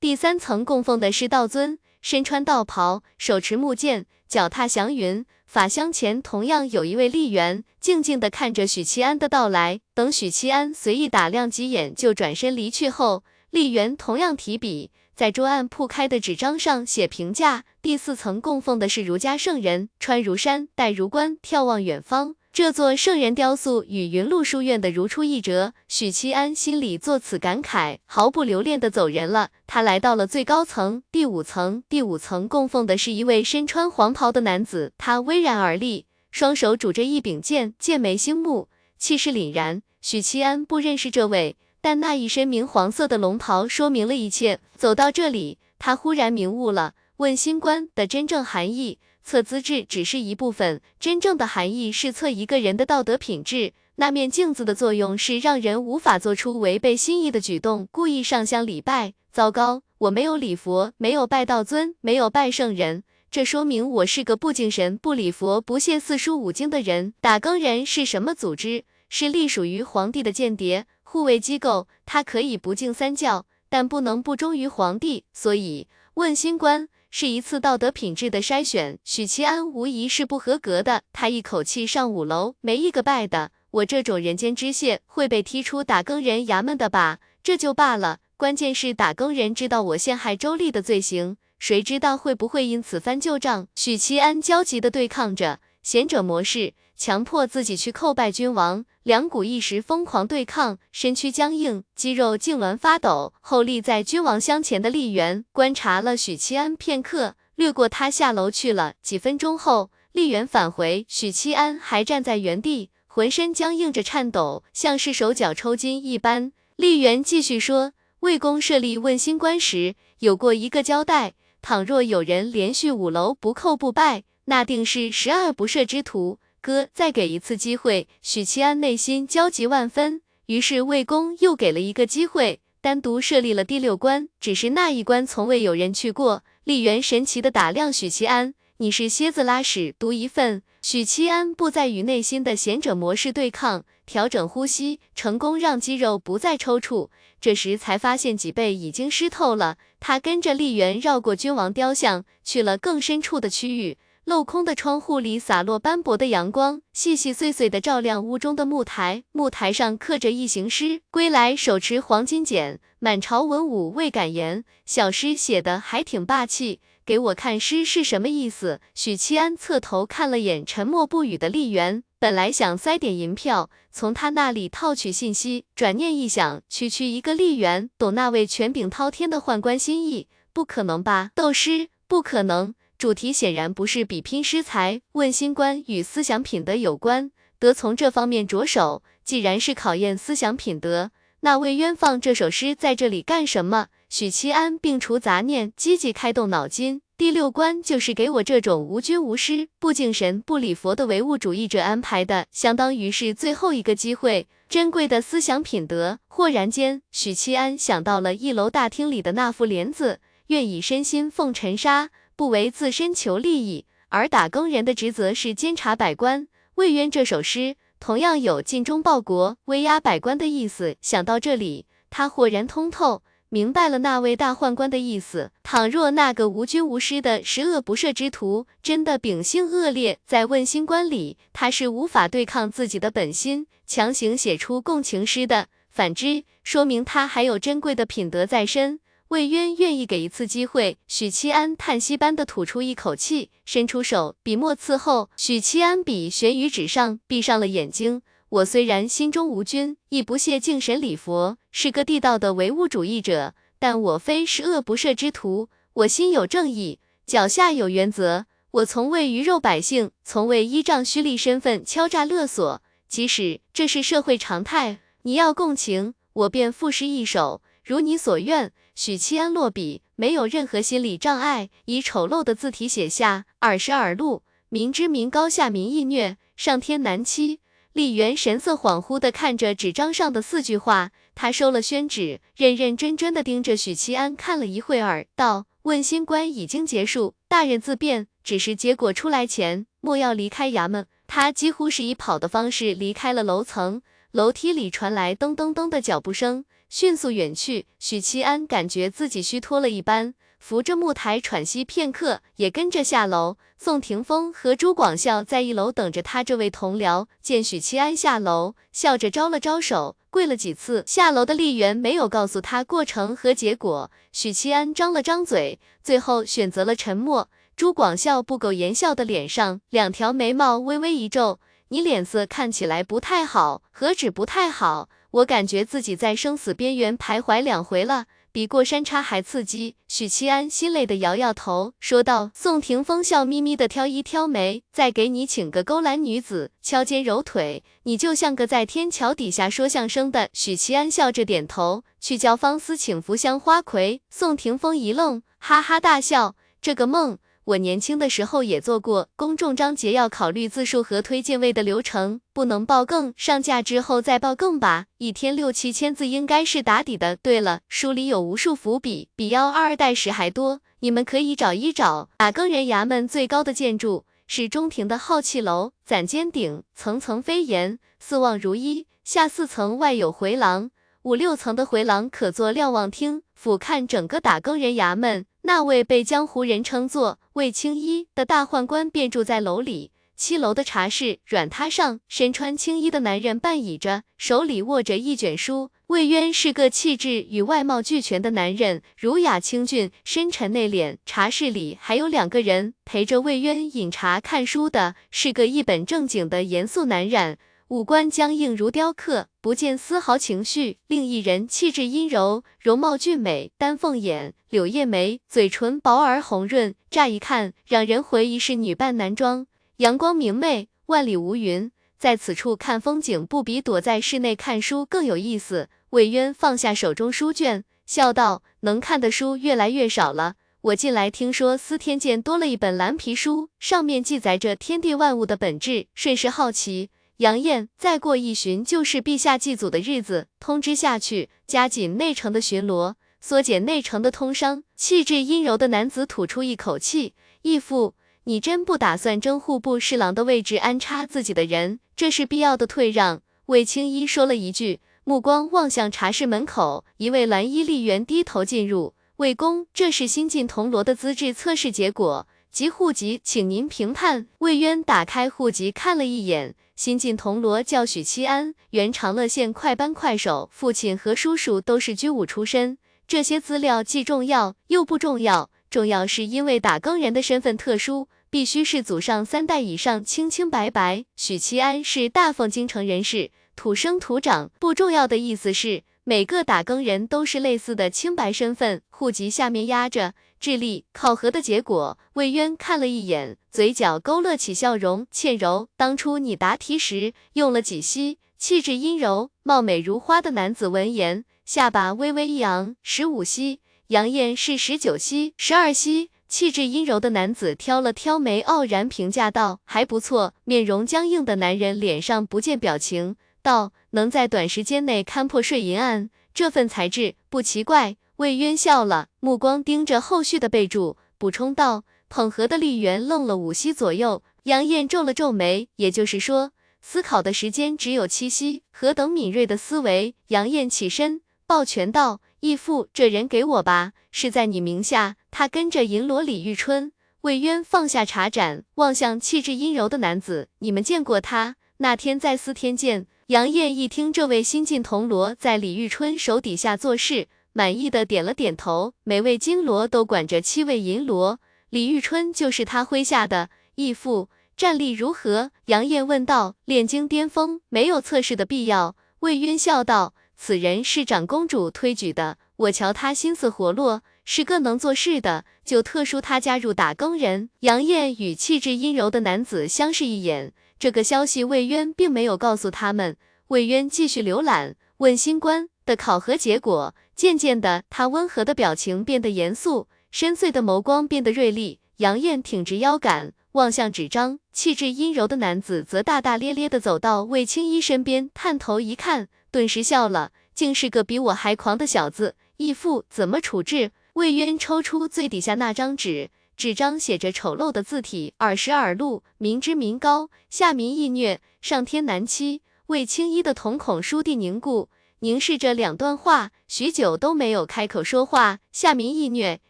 [0.01, 5.25] 第三层供奉的是道尊，身穿道袍，手持木剑，脚踏祥云。
[5.47, 9.81] 法香前同样有一位丽媛，静静地看着许七安的到来。
[9.95, 17.65] 等许七安随意打量几眼，就转身离去后，丽媛同样提笔，在桌案铺开的纸张上写评价。
[17.81, 22.35] 第四层供奉的是儒家圣人，穿如山，戴如冠，眺望远方。
[22.53, 29.49] 这座圣人雕塑与云麓书院的如出一辙，许七安心里作此感慨，毫不留恋的走人了。
[29.67, 31.83] 他来到了最高层，第五层。
[31.89, 39.81] 第五层供奉的是一位身穿黄袍的男子，他巍然而立，双手拄着一柄剑，剑眉星目，气势凛然。
[40.03, 44.61] 许七安不认识这位，但那一身明黄色的龙袍说明了一切。
[44.77, 48.99] 走到这里，他忽然明悟了问心观的真正含义。
[49.25, 53.73] 测资质只是一部分，真正的含义是测一个人的道德品质。
[53.97, 59.15] 那面镜子的作用是让人无法做出违背心意的举动，故意上香礼拜。
[59.31, 67.15] 糟糕，我没有礼佛，没有拜道尊，没有拜圣人，这说明我是个不敬神、不礼佛、不屑四书五经的人。
[67.21, 68.85] 打更人是什么组织？
[69.09, 75.25] 是隶属于皇帝的间谍护卫机构，他可以不敬三教，但不能不忠于皇帝。
[75.33, 76.89] 所以问心官。
[77.15, 81.03] 是一次道德品质的筛选，许其安无疑是不合格的。
[81.13, 83.51] 他一口气上五楼，没一个败的。
[83.71, 87.19] 我这种人间知县会被踢出打更人衙门的吧？
[87.43, 93.69] 这就罢了，关键是打更人知道我陷害周丽的罪行，谁知道会不会因此翻旧账？
[93.75, 96.73] 许其安焦急地对抗着贤者模式。
[97.05, 103.33] 强迫自己去叩拜君王，两股一时疯狂对抗，身躯僵硬，肌肉痉挛发抖。
[103.41, 108.95] 后立在君王箱前的丽媛观察了许七安片刻，掠过他下楼去了。
[109.03, 116.53] 几分钟后，丽媛返回，许七安还站在原地，浑身僵硬着颤抖，像是手脚抽筋一般。
[116.77, 126.39] 丽媛继续说，魏公设立问心观时，有过一个交代，倘若有人连续五楼不叩不拜，那定是十恶不赦之徒。
[126.63, 128.07] 哥，再给一次机会。
[128.23, 134.29] 许七安内心焦急万分，于是魏公又给了一个机会，单独设立了第六关。
[134.39, 136.45] 只是那一关从未有人去过。
[136.63, 140.63] 丽媛神奇的打量许七安，你是蝎子拉屎独一份。
[140.81, 147.09] 许七安不再与内心的贤者模式对抗，调整呼吸，成功让肌肉不再抽搐。
[147.41, 149.79] 这时才发现脊背已经湿透了。
[149.99, 153.99] 他跟着丽媛绕过君王雕像，去了更深处的区域。
[154.25, 159.25] 镂空的窗户里洒落斑驳的阳光，细细碎碎的照亮屋中的木台。
[159.33, 164.65] 木台上刻着一行诗：归来手持黄金简，满朝文武未敢言。
[164.87, 168.81] 小诗写的还挺霸气，给我看诗是什么意思？
[168.95, 180.29] 许七安侧头看了眼沉默不语的丽媛，本来想塞点银票从他那里套取信息，转念一想，区区一个丽媛懂那位权柄滔天的宦官心意？
[180.53, 181.31] 不可能吧？
[181.35, 182.73] 斗诗不可能。
[183.03, 189.03] 主题显然不是比拼诗才，问心观与思想品德有关，得从这方面着手。
[189.25, 191.11] 既然是考验思想品德，
[191.41, 193.89] 那魏渊放这首诗在这里干什么？
[194.09, 197.03] 许七安摒除杂念，积极开动脑筋。
[197.19, 204.47] 第六关就是给我这种无君无师、不敬神、不礼佛的唯物主义者安排的，相当于是最后一个机会。
[204.69, 206.21] 珍贵的思想品德。
[206.29, 212.11] 豁然间，许七安想到了一楼大厅里的那副帘子，愿以身心奉尘沙。
[212.43, 216.49] 不为自身求利益，而打更人的职责是监察百官。
[216.75, 220.97] 魏渊这首诗同样有尽忠报国、威压百官的意思。
[221.01, 225.53] 想到这里，他豁然通透，明白了那位大宦官的意思。
[225.63, 235.69] 倘若那个无君无师的十恶不赦之徒真的秉性恶劣，在问心观里，他是无法对抗自己的本心，强行写出共情诗的。
[235.89, 238.99] 反之，说明他还有珍贵的品德在身。
[239.33, 245.31] 魏渊愿意给一次机会，许七安叹息般的吐出一口气，伸出手，笔墨伺候。
[245.39, 248.21] 许七安笔悬于纸上，闭上了眼睛。
[248.51, 255.71] 我虽然心中无君，亦不屑敬神礼佛，是个地道的唯物主义者，但我非十恶不赦之徒。
[255.95, 258.45] 我心有正义，脚下有原则。
[258.73, 262.83] 我从未鱼肉百姓，从未依仗虚立身份敲诈勒索。
[263.09, 268.71] 即使这是社会常态，你要共情，我便赋诗一首，如你所愿。
[268.95, 277.61] 许七安落笔，没有任何心理障碍，以丑陋的字体写下“尔时尔路，民之民高下民易虐，上天难欺”。
[277.95, 288.29] 李元神色恍惚地看着纸张上的四句话，他收了宣纸，认认真真地盯着许七安看了一会儿，道：“问心官已经结束，大人自便。
[288.45, 294.03] 只是结果出来前，莫要离开衙门。”他几乎是以跑的方式离开了楼层，
[294.33, 296.67] 楼梯里传来噔噔噔的脚步声。
[296.95, 303.57] 迅速远去，许七安感觉自己虚脱了一般，扶着木台喘息片刻，也跟着下楼。
[303.79, 311.03] 宋霆锋和朱广孝在一楼等着他这位同僚，见许七安下楼，笑着招了招手，跪了几次。
[311.07, 317.49] 下楼的丽媛没有告诉他过程和结果，许七安张了张嘴，最后选择了沉默。
[317.75, 328.27] 朱广孝不苟言笑的脸上，两条眉毛微微一皱，你脸色看起来不太好，何止不太好，我感觉自己在生死边缘徘徊两回了。
[328.53, 332.51] 比过山车还刺激，许七安心累的摇摇头，说道。
[332.55, 340.51] 宋霆锋笑眯眯的挑一挑眉，再给你请个勾栏女子，敲肩揉腿，你就像个在天桥底下说相声的。
[340.53, 344.21] 许七安笑着点头，去叫方思请扶香花魁。
[344.29, 347.39] 宋霆锋一愣，哈哈大笑，这个梦。
[347.65, 355.07] 我年轻的时候也做过，公众章节要考虑字数和推荐位的流程，不能爆更，上架之后再爆更吧。
[355.19, 357.37] 一天六七千字应该是打底的。
[357.37, 362.31] 对了，书里有无数伏笔，比幺二代时还多，你们可以找一找。
[362.37, 370.91] 打更人衙门最高的建筑是中庭的浩气楼，攒尖顶，层层飞檐，四望如一，下四层外有回廊，
[371.25, 375.47] 五六层的回廊可做瞭望厅，俯瞰整个打更人衙门。
[375.63, 380.11] 那位被江湖人称作魏青衣的大宦官便住在楼里。
[380.35, 385.93] 七楼的茶室软榻上，身穿青衣的男人半倚着，手里握着一卷书。
[386.09, 391.19] 魏渊是个气质与外貌俱全的男人，儒雅清俊，深沉内敛。
[391.25, 397.59] 茶室里还有两个人陪着魏渊饮茶看书的，是个一本正经的严肃男人。
[397.93, 400.97] 五官僵硬如雕刻，不见丝毫情绪。
[401.09, 409.67] 另一人气质阴柔，容貌俊美，丹凤眼，柳叶眉，嘴唇薄而红润，乍一看让人回忆是女扮男装。
[409.99, 415.91] 阳光明媚，万里无云，在此处看风景，不比躲在室内看书更有意思。
[416.13, 420.55] 魏渊放下手中书卷，笑道：“能看的书越来越少了。
[420.81, 427.11] 我近来听说司天监多了一本蓝皮书，上面记载着天地万物的本质，甚是好奇。”
[427.43, 434.85] 杨艳，再过一旬就是陛下祭祖的日子，通知下去，加紧内城的巡逻，缩减内城的通商。
[434.95, 441.99] 气质阴柔的男子吐出一口气，义父，你真不打算争户部侍郎的位置，安插自己的人？
[442.15, 443.43] 这是必要的退让。
[443.67, 449.15] 魏青衣说了一句，目光望向茶室门口，一位蓝衣吏员低头进入。
[449.39, 454.47] 魏公，这是新晋铜锣的资质测试结果及户籍，请您评判。
[454.61, 456.75] 魏渊打开户籍看了一眼。
[456.97, 462.97] 新晋铜锣叫许七安，原长乐县快班快手，父亲和叔叔都是军武出身。
[463.29, 471.27] 这些资料既重要又不重要，重要是因为打更人的身份特殊，必须是祖上三代以上清清白白。
[471.37, 474.71] 许七安是大凤京城人士，土生土长。
[474.79, 480.33] 不重要的意思是，每个打更人都是类似的清白身份，户籍下面压着。
[480.63, 485.27] 智力考核的结果，魏渊看了一眼，嘴角勾勒起笑容。
[485.29, 488.39] 倩柔，当初你答题时用了几息？
[488.59, 493.81] 气质阴柔、貌美如花的男子闻言，下巴微微一扬，十五息。
[494.07, 496.31] 杨艳是十九息，十二息。
[496.47, 520.35] 气质阴柔的男子挑了挑眉，傲然评价道：“还不错。”面容僵硬的男人脸上不见表情，道：“能在短时间内勘破税银案，这份才智不奇怪。”魏渊笑了，目光盯着后续的备注，补充道：“捧盒的丽媛愣了五息左右。”杨艳皱了皱眉，也就是说，思考的时间只有七息，何等敏锐的思维！
[520.49, 525.37] 杨艳起身抱拳道：“义父，这人给我吧，是在你名下。
[525.53, 531.77] 他跟着银罗李玉春。”魏渊放下茶盏，望向气质阴柔的男子：“你们见过他？
[531.99, 537.47] 那天在司天监。”杨艳一听这位新晋铜锣在李玉春手底下做事。
[537.73, 541.59] 满意的点了点头，每位金罗都管着七位银罗，
[541.91, 544.49] 李玉春就是他麾下的义父。
[544.75, 545.71] 战力如何？
[545.87, 546.77] 杨艳问道。
[546.87, 549.15] 炼精巅峰，没有测试的必要。
[549.41, 563.37] 魏渊笑道：“此人是长公主推举的，我瞧他心思活络，是个能做事的，就特殊他加入打更人。”杨艳与气质阴柔的男子相视一眼，这个消息魏渊并没有告诉他们。
[563.69, 567.15] 魏渊继续浏览，问新官的考核结果。
[567.35, 572.01] 渐渐的，他温和的表情变得严肃，深邃的眸光变得锐利。
[572.19, 582.55] 杨艳挺直腰杆，望向纸张，气质阴柔的男子则大大咧咧的走到魏青衣身边，探头一看，顿时笑了，竟是个比我还狂的小子。
[582.77, 584.13] 义父怎么处置？
[584.35, 592.83] 魏渊抽出最底下那张纸，纸张写着丑陋的字体：尔时尔禄，民脂民膏，下民易虐，上天难欺。
[593.07, 595.09] 魏青衣的瞳孔倏地凝固。
[595.43, 598.79] 凝视着两段话，许久都没有开口说话。
[598.93, 599.81] 下民易虐，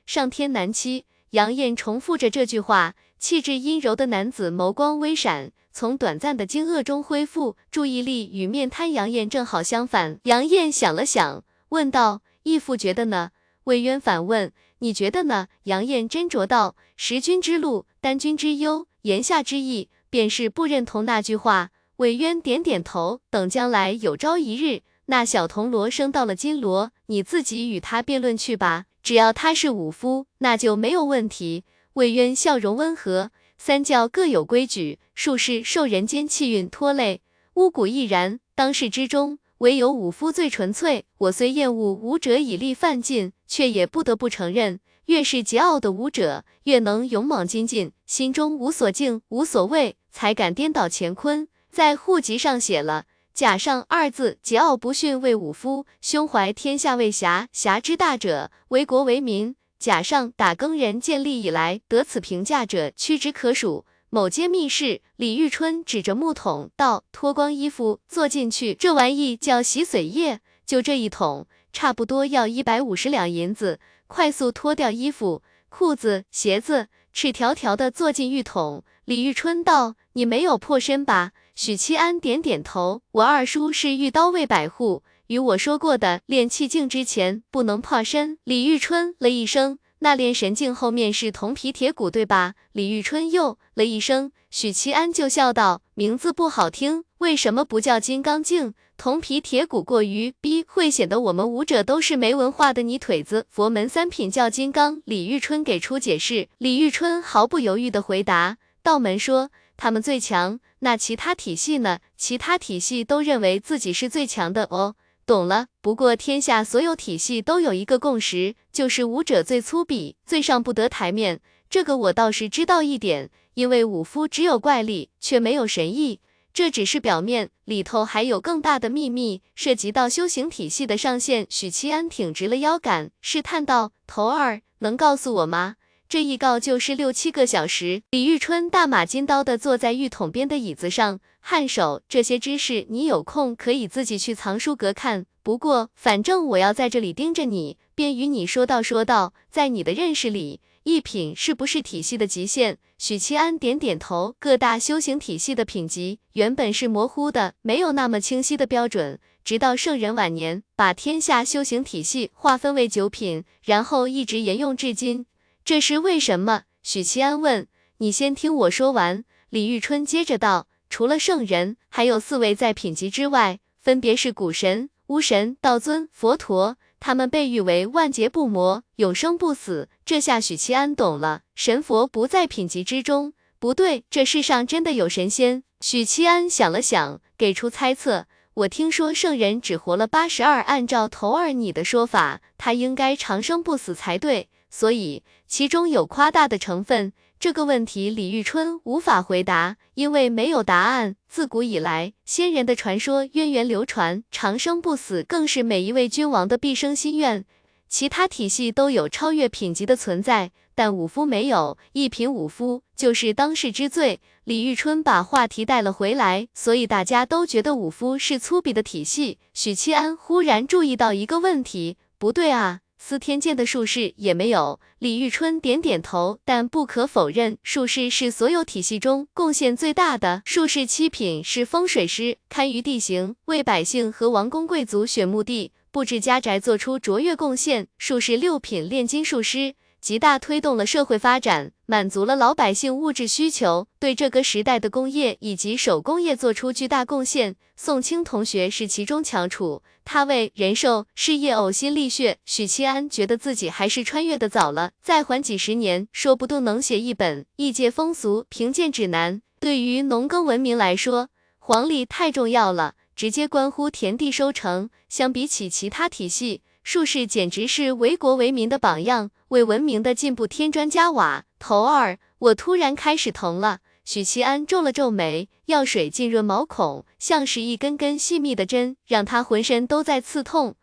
[0.06, 1.04] 上天难欺。
[1.32, 10.18] 杨艳重复着这句话，气质阴柔的男子眸光微闪，从短暂的惊愕中恢复注意力，与面瘫杨艳正好相反。
[10.22, 13.32] 杨艳想了想，问道：“义父觉得呢？”
[13.64, 21.68] 魏渊反问：“你觉得呢？”杨艳斟酌道：“识君之路，担君之忧。”言下之意，便是不认同那句话。
[21.96, 24.80] 魏渊点点头，等将来有朝一日。
[25.06, 28.86] 那小铜锣升到了金锣，你自己与他辩论去吧。
[29.02, 31.64] 只要他是武夫，那就没有问题。
[31.94, 37.20] 魏渊笑容温和，三教各有规矩，术士受人间气运拖累，
[37.54, 38.38] 巫蛊亦然。
[38.54, 41.04] 当世之中，唯有武夫最纯粹。
[41.18, 51.48] 我虽厌恶武者以力犯禁，却也不得不承认，越是桀骜的武者，越能勇猛精进，心中无所敬，无所畏，才敢颠倒乾坤。
[51.70, 53.06] 在户籍上写了。
[53.34, 59.56] 甲上二字，桀骜不驯为武夫，胸怀天下为侠，侠之大者，为国为民。
[59.78, 63.86] 甲上打更人建立以来，得此评价者屈指可数。
[64.10, 73.80] 某间密室，李玉春指着木桶道：“脱光衣服坐进去，这玩意叫洗髓液，就这一桶，差不多要一百五十两银子。
[74.06, 88.38] 快速脱掉衣服、裤子、鞋子，赤条条的坐进浴桶。”李玉春道：“你没有破身吧？”许七安点点头，我二叔是御刀卫百户，与我说过的，练气境之前不能破身。
[88.44, 92.54] 李玉春了一声，那练神境后面是铜皮铁骨，对吧？
[92.72, 98.72] 李玉春又了一声，许七安就笑道，名字不好听，为什么不叫金刚镜？
[98.96, 103.44] 铜皮铁骨过于逼，会显得我们武者都是没文化的泥腿子。
[103.50, 105.02] 佛门三品叫金刚。
[105.04, 109.50] 李玉春给出解释，李玉春毫不犹豫的回答，道门说。
[109.74, 111.98] 他们最强，那其他体系呢？
[112.16, 114.94] 其他体系都认为自己是最强的哦。
[115.26, 115.66] 懂了。
[115.80, 121.40] 不过天下所有体系都有一个共识，就是武者最粗鄙，最上不得台面。
[121.68, 126.20] 这个我倒是知道一点，因为武夫只有怪力，却没有神意。
[126.52, 131.46] 这只是表面，里头还有更大的秘密，涉及到修行体系的上限。
[131.48, 135.76] 许七安挺直了腰杆，试探道：“头儿，能告诉我吗？”
[136.12, 138.02] 这一告就是六七个小时。
[138.10, 142.02] 李玉春大马金刀的坐在浴桶边的椅子上，颔首。
[142.06, 145.24] 这些知识你有空可以自己去藏书阁看。
[145.42, 149.32] 不过反正我要在这里盯着你，便与你说道说道。
[149.50, 152.76] 在你的认识里，一品是不是体系的极限？
[152.98, 154.36] 许七安点点头。
[154.38, 159.18] 各大修行体系的品级原本是模糊的，没有那么清晰的标准。
[159.42, 165.24] 直到圣人晚年，把天下修行体系划分为九品，然后一直沿用至今。
[165.64, 166.62] 这是为什么？
[166.82, 167.68] 许七安问。
[167.98, 169.24] 你先听我说完。
[169.48, 176.76] 李玉春接着道：除了圣人，还有四位在品级之外，分别是古神、巫神、道尊、佛陀。
[176.98, 179.88] 他们被誉为万劫不磨，永生不死。
[180.04, 183.32] 这下许七安懂了，神佛不在品级之中。
[183.58, 185.62] 不对，这世上真的有神仙。
[185.80, 188.26] 许七安想了想，给出猜测。
[188.54, 194.48] 我听说圣人只活了八十二，按照头儿你的说法，他应该长生不死才对。
[194.72, 197.12] 所以其中有夸大的成分。
[197.38, 201.16] 这个问题李玉春无法回答，因为没有答案。
[201.28, 207.44] 自古以来，先人的传说渊源流传，长生不死更是每一位君王的毕生心愿。
[207.88, 214.20] 其他体系都有超越品级的存在，但武夫没有，一品武夫就是当世之最。
[214.44, 219.38] 李玉春把话题带了回来，所以大家都觉得武夫是粗鄙的体系。
[219.52, 222.80] 许七安忽然注意到一个问题，不对啊。
[223.04, 224.78] 司天监的术士也没有。
[225.00, 230.40] 李玉春点点头，但不可否认，术士是所有体系中贡献最大的。
[230.44, 237.88] 术士七品是风水师，堪舆地形，为百姓和王公贵族选墓地、布置家宅，做出卓越贡献。
[237.98, 239.74] 术士六品炼金术师。
[240.02, 247.54] 极大推动了社会发展，满足了老百姓物质需求，对这个时代的工业以及手工业做出巨大贡献。
[247.76, 252.38] 宋清同学是其中翘楚，他为人寿事业呕心沥血。
[252.44, 259.36] 许七安觉得自己还是穿越的早了，再缓几十年，说不定能写一本《异界风俗评鉴指南》。
[259.60, 261.28] 对于农耕文明来说，
[261.60, 264.90] 黄历太重要了，直接关乎田地收成。
[265.08, 269.30] 相比起其他体系，术士简直是为国为民的榜样。
[269.48, 273.80] 为文明的进步添砖加瓦，头二，我突然开始疼了。
[274.04, 280.74] 许七安皱了皱眉，药水浸润毛孔，像是一根根细密的针，让他浑身都在刺痛。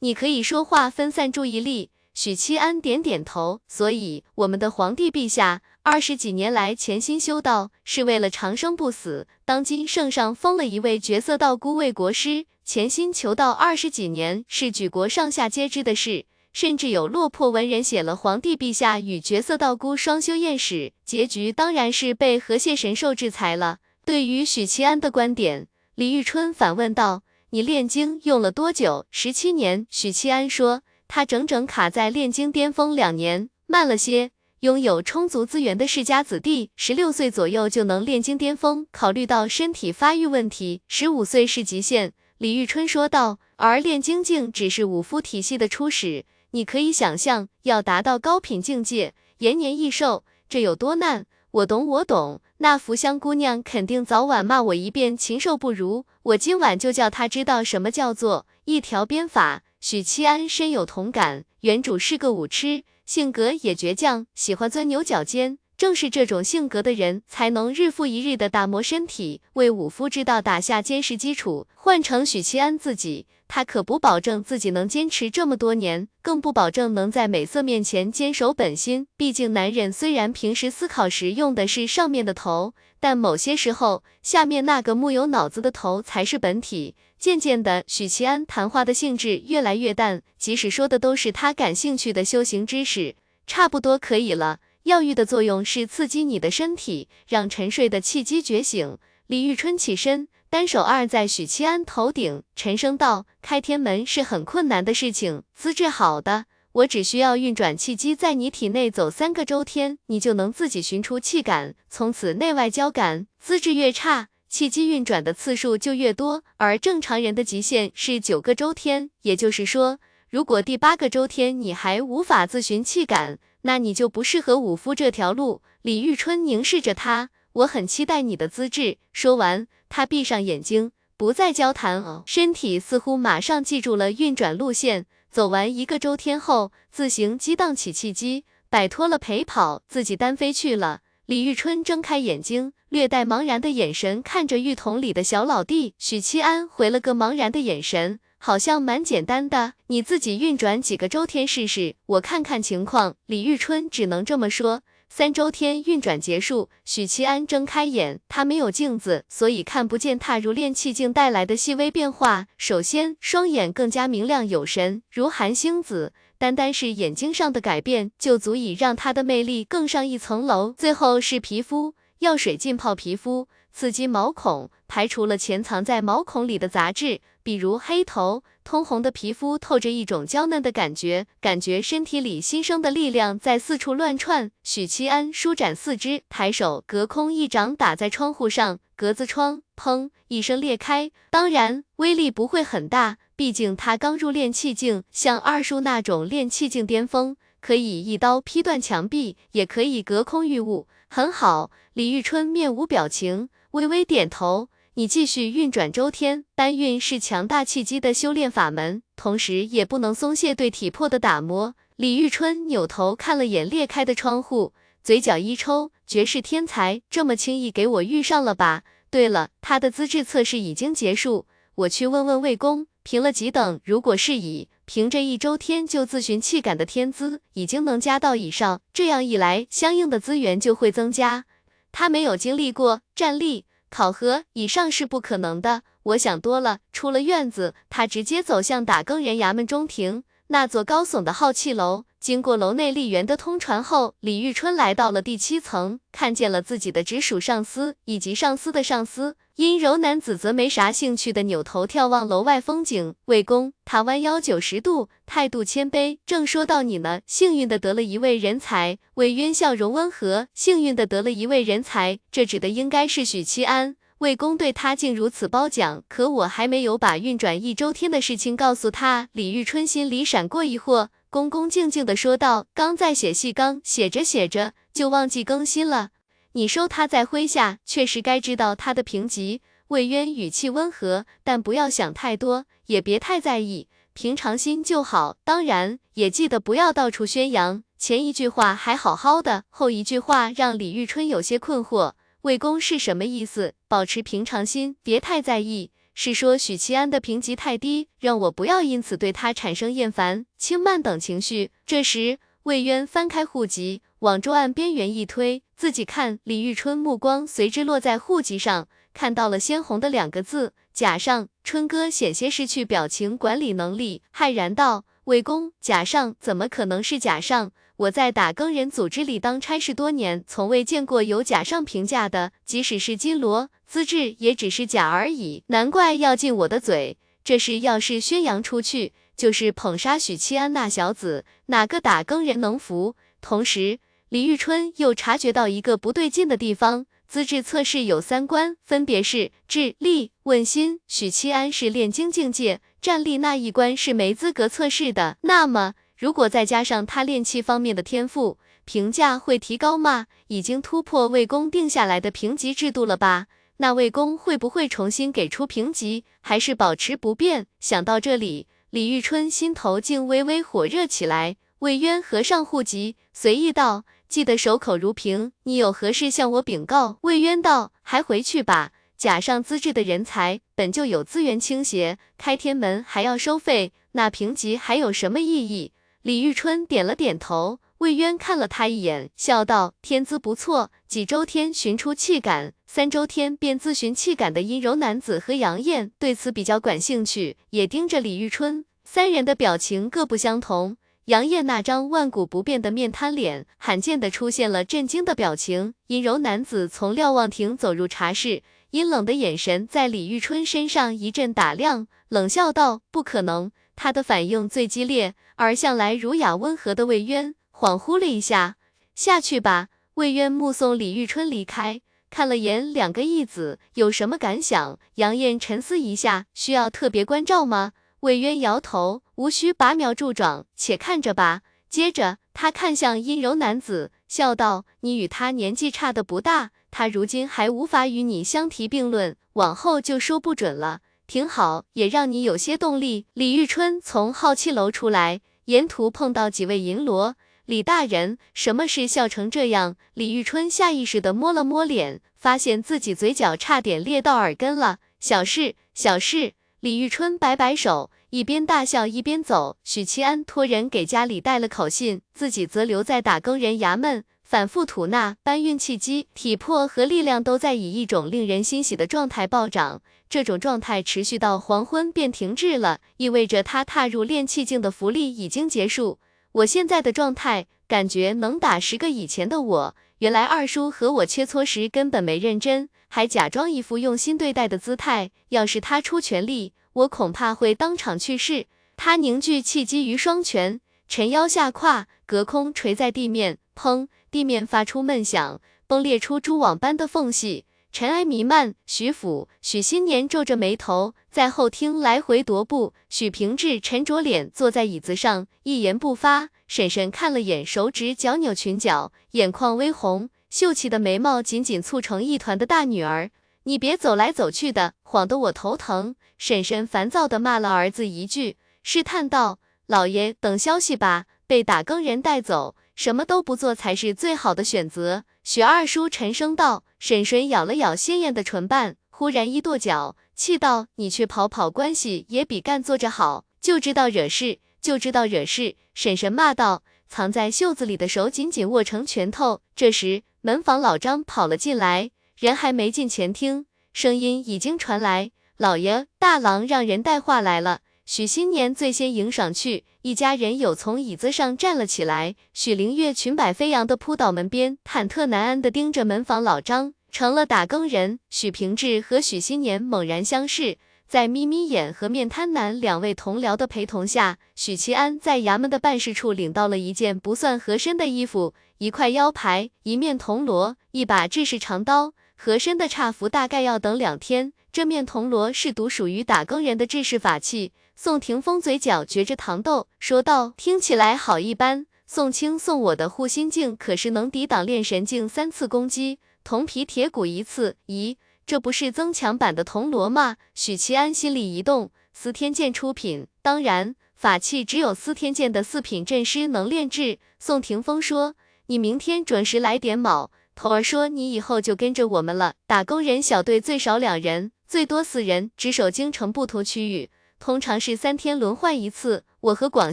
[0.00, 1.90] 你可以说话分散注意力。
[2.14, 3.60] 许七安点点头。
[3.68, 9.26] 所以，我们的皇帝陛下二十几年来潜心修道，是为了长生不死。
[9.44, 16.24] 当今圣上封了一位绝色道姑为国师，潜心求道二十几年，是举国上下皆知的事。
[16.54, 23.78] 甚至有落魄文人写了皇帝陛下与绝色道姑双修验史，结局当然是被河蟹神兽制裁了。
[24.04, 29.04] 对于许七安的观点，李玉春反问道：“你炼精用了多久？
[29.10, 34.30] 十七年。”许七安说：“他整整卡在炼精巅峰两年，慢了些。
[34.60, 38.86] 拥有充足资源的世家子弟，十六岁左右就能炼精巅峰。
[38.90, 51.26] 考虑到身体发育问题，十五岁是极限。”李玉春说道：“而炼精境只是武夫体系的初始。”你可以想象，要达到高品境界，延年益寿，这有多难？
[51.50, 52.40] 我懂，我懂。
[52.58, 59.63] 那福香姑娘肯定早晚骂我一遍禽兽不如，我今晚就叫她知道什么叫做一条鞭法。
[59.86, 65.58] 许七安深有同感，原主是个武痴，性格也倔强，喜欢钻牛角尖。
[65.76, 71.66] 正是这种性格的人，才能日复一日的打磨身体，为武夫之道打下坚实基础。
[71.74, 73.26] 换成许七安自己。
[73.46, 79.06] 他可不保证自己能坚持这么多年，更不保证能在美色面前坚守本心。
[79.18, 86.96] 毕竟男人虽然平时思考时用的是上面的头，但某些时候下面那个木有脑子的头才是本体。
[87.24, 93.16] 渐渐的，许七安谈话的兴致越来越淡，即使说的都是他感兴趣的修行知识，
[93.46, 94.60] 差不多可以了。
[94.82, 98.98] 药浴的作用是刺激你的身体，让沉睡的气机觉醒。
[99.28, 100.28] 李玉春起身。
[100.50, 113.26] 单手按在许七安头顶，沉声道：“开天门是很困难的事情，资质好的，我只需要运转气机在你体内走三个周天，你就能自己寻出气感，从此内外交感。
[113.40, 119.10] 资质越差，气机运转的次数就越多，而正常人的极限是九个周天。
[119.22, 119.98] 也就是说，
[120.30, 127.30] 如果第八个周天你还无法自寻气感，那你就不适合武夫这条路。”李玉春凝视着他。
[127.54, 128.98] 我很期待你的资质。
[129.12, 135.06] 说完，他闭上眼睛，不再交谈，身体似乎马上记住了运转路线。
[135.32, 141.00] 走完一个周天后，自行激荡起气机，摆脱了陪跑，自己单飞去了。
[141.26, 149.72] 李玉春睁开眼睛，略带茫然的眼神看着浴桶里的小老弟许七安，回了个茫然的眼神，好像蛮简单的。
[149.86, 153.16] 你自己运转几个周天试试，我看看情况。
[153.24, 154.82] 李玉春只能这么说。
[155.08, 162.48] 三周天运转结束，许七安睁开眼，他没有镜子，所以看不见踏入炼气境带来的细微变化。
[162.58, 166.12] 首先，双眼更加明亮有神，如寒星子，
[166.44, 170.74] 单单是眼睛上的改变，就足以让他的魅力更上一层楼。
[170.76, 178.44] 最后是皮肤，药水浸泡皮肤，刺激毛孔，排除了潜藏在毛孔里的杂质，比如黑头。
[178.62, 184.50] 通红的皮肤透着一种娇嫩的感觉，感觉身体里新生的力量在四处乱窜。
[184.62, 191.10] 许七安舒展四肢，抬手隔空一掌打在窗户上，格子窗砰一声裂开。
[191.30, 201.70] 当然威力不会很大，毕竟他刚入炼气境，像二叔那种炼气境巅峰，可以一刀劈断墙壁，也可以隔空御物，很好。
[201.94, 204.68] 李玉春面无表情，微微点头。
[204.96, 211.74] 你继续运转周天，搬运是强大气机的修炼法门，同时也不能松懈对体魄的打磨。
[211.96, 214.72] 李玉春扭头看了眼裂开的窗户，
[215.02, 218.84] 嘴角一抽，绝世天才这么轻易给我遇上了吧？
[219.10, 231.44] 对了，他的资质测试已经结束，我去问问魏公评了几等，如果是以，凭着一周天就自寻气感的天资，已经能加到以上，这样一来，相应的资源就会增加。
[231.92, 233.66] 他没有经历过战力。
[233.90, 236.78] 考核以上是不可能的，我想多了。
[236.94, 242.04] 出了院子，他直接走向打更人衙门中庭那座高耸的浩气楼。
[242.24, 249.36] 经过楼内丽园的通传后，李玉春来到了第七层，看见了自己的直属上司以及上司的上司。
[249.56, 253.14] 阴柔男子则没啥兴趣的扭头眺望楼外风景。
[253.26, 258.96] 魏公，他弯腰九十度，态度谦卑，正说到你呢，幸运的得了一位人才。
[259.16, 263.96] 魏渊笑容温和，幸运的得了一位人才，这指的应该是许七安。
[264.18, 269.28] 魏公对他竟如此褒奖，可我还没有把运转一周天的事情告诉他。
[269.32, 271.08] 李玉春心里闪过疑惑。
[271.34, 276.10] 恭恭敬敬的说道：“刚在写戏纲，写着写着就忘记更新了。
[276.52, 285.36] 你收他在麾下，确实该知道他的评级。”魏渊语气温和，但不要想太多，也别太在意，平常心就好。
[285.42, 287.82] 当然，也记得不要到处宣扬。
[287.98, 292.12] 前一句话还好好的，后一句话让李玉春有些困惑。
[292.42, 293.74] 魏公是什么意思？
[293.88, 295.90] 保持平常心，别太在意。
[296.14, 301.72] 是说许七安的评级太低，让我不要因此对他产生厌烦、轻慢等情绪。
[301.84, 306.38] 这时，魏渊翻开户籍，往桌案边缘一推，自己看。
[306.44, 311.48] 李玉春目光随之落在户籍上，看到了鲜红的两个字“假上”。
[311.64, 317.72] 春哥险些失去表情管理能力，骇然道：“魏公，假上怎么可能是假上？
[317.96, 325.62] 我在打更人组织里当差事多年，从未见过有假上评价的，即使是金罗，资质也只是假而已。
[325.68, 333.16] 难怪要进我的嘴，这事要是宣扬出去。”就是捧杀许七安那小子，哪个打更人能服？
[333.40, 341.00] 同时，李玉春又察觉到一个不对劲的地方，资质测试有三关，分别是智力、问心。
[341.08, 345.36] 许七安是炼精境界，战力那一关是没资格测试的。
[345.40, 350.26] 那么，如果再加上他炼气方面的天赋，评价会提高吗？
[350.46, 353.46] 已经突破魏公定下来的评级制度了吧？
[353.78, 357.66] 那魏公会不会重新给出评级，还是保持不变？
[357.80, 358.68] 想到这里。
[358.90, 361.56] 李玉春心头竟微微火热起来。
[361.80, 365.50] 魏渊合上户籍，随意道：“记得守口如瓶。
[365.64, 368.92] 你有何事向我禀告？”魏渊道：“还回去吧。
[369.16, 375.90] 甲上资质的人才，本就有资源倾斜，开天门还要收费，那评级还有什么意义？”
[376.24, 377.80] 李玉春点了点头。
[377.98, 388.86] 魏渊看了他一眼，笑道：“天资不错，几周天寻出气感，三周天便自寻气感的阴柔男子和杨艳对此比较感兴趣，也盯着李玉春。
[389.04, 390.96] 三人的表情各不相同。
[391.26, 395.92] 杨艳那张万古不变的面瘫脸，罕见的出现了震惊的表情。
[396.06, 398.62] 阴柔男子从瞭望亭走入茶室，
[398.92, 407.54] 阴冷的眼神在李玉春身上一阵打量，冷笑道：“不可能。”他的反应最激烈，而向来儒雅温和的魏渊。
[407.72, 408.76] 恍惚了一下，
[409.14, 409.88] 下去吧。
[410.14, 414.98] 魏渊目送李玉春离开，看了眼两个义子，有什么感想？
[415.16, 417.92] 杨艳沉思一下，需要特别关照吗？
[418.20, 421.62] 魏渊摇头，无需拔苗助长，且看着吧。
[421.90, 431.00] 接着，他看向阴柔男子，笑道：“你与他年纪差的不大，他如今还无法与你相提并论，往后就说不准了。
[431.26, 437.36] 挺好，也让你有些动力。”李玉春从好气楼出来，沿途碰到几位银罗。
[437.66, 439.96] 李大人，什么事笑成这样？
[440.12, 444.98] 李玉春下意识的摸了摸脸，发现自己嘴角差点裂到耳根了。
[445.18, 446.52] 小事，小事。
[446.80, 449.78] 李玉春摆摆手，一边大笑一边走。
[449.82, 460.00] 许七安托人给家里带了口信，自己则留在打更人衙门，反复吐纳搬运气机，体魄和力量都在以一种令人欣喜的状态暴涨。
[460.28, 466.20] 这种状态持续到黄昏便停滞了，意味着他踏入炼气境的福利已经结束。
[466.52, 469.96] 我现在的状态，感觉能打十个以前的我。
[470.18, 475.32] 原来二叔和我切磋时根本没认真，还假装一副用心对待的姿态。
[475.48, 478.66] 要是他出全力，我恐怕会当场去世。
[478.96, 484.06] 他凝聚气机于双拳，沉腰下胯，隔空垂在地面，砰！
[484.34, 487.66] 地面发出闷响，崩裂出蛛网般的缝隙。
[487.92, 492.94] 尘埃弥漫，许府、许新年皱着眉头在后厅来回踱步。
[493.08, 496.48] 许平志沉着脸坐在椅子上，一言不发。
[496.66, 503.30] 婶婶看了眼手指脚扭裙角，眼眶微红，秀气的眉毛紧紧蹙成一团的大女儿，
[503.62, 506.16] 你别走来走去的，晃得我头疼。
[506.36, 515.24] 婶婶烦躁地骂了儿子一句，试探道：“老爷等消息吧，被打更人带走。”什么都不做才是最好的选择。
[515.42, 516.84] 许二叔沉声道。
[516.98, 523.44] 婶婶咬了咬鲜艳的唇瓣，忽然一跺脚，气道：“你去跑跑关系，也比干坐着好。
[523.60, 529.60] 就知道惹事，就知道惹事。”婶婶骂道，藏在袖子里的手紧紧握成拳头。
[529.76, 542.34] 这时，门房老张跑了进来，人还没进前厅，声音已经传来：“老爷，大郎让人带话来了。”许新年最先迎上去，一家人有从椅子上站了起来。
[542.52, 546.92] 许灵月裙摆飞扬的扑倒门边，忐忑难安的盯着门房老张。
[547.10, 550.76] 成了打更人，许平志和许新年猛然相视，
[551.08, 562.12] 在眯眯眼和面瘫男两位同僚的陪同下，许其安在衙门的办事处领到了一件不算合身的衣服，一块腰牌，一面铜锣，一把制式长刀。
[562.36, 564.52] 合身的差服大概要等两天。
[564.72, 567.72] 这面铜锣是独属于打更人的制式法器。
[567.96, 571.86] 宋霆锋嘴角撅着糖豆，说道：“听起来好一般。
[572.06, 577.76] 宋青送我的护心镜可是能抵挡炼神镜三次攻击，铜皮铁骨一次。
[577.86, 587.20] 咦，这不是增强版的铜锣吗？”许其安心里一动，司天剑出品，当然法器只有司天剑的四品阵师能炼制。
[587.38, 588.34] 宋霆锋说
[588.66, 597.10] ：“你明天准时来点卯。”头儿说：“你以后就跟着我们了，打工人小队最少两人，最多四人，值守京城不同区域，
[597.44, 599.22] 通常是三天轮换一次。
[599.40, 599.92] 我和广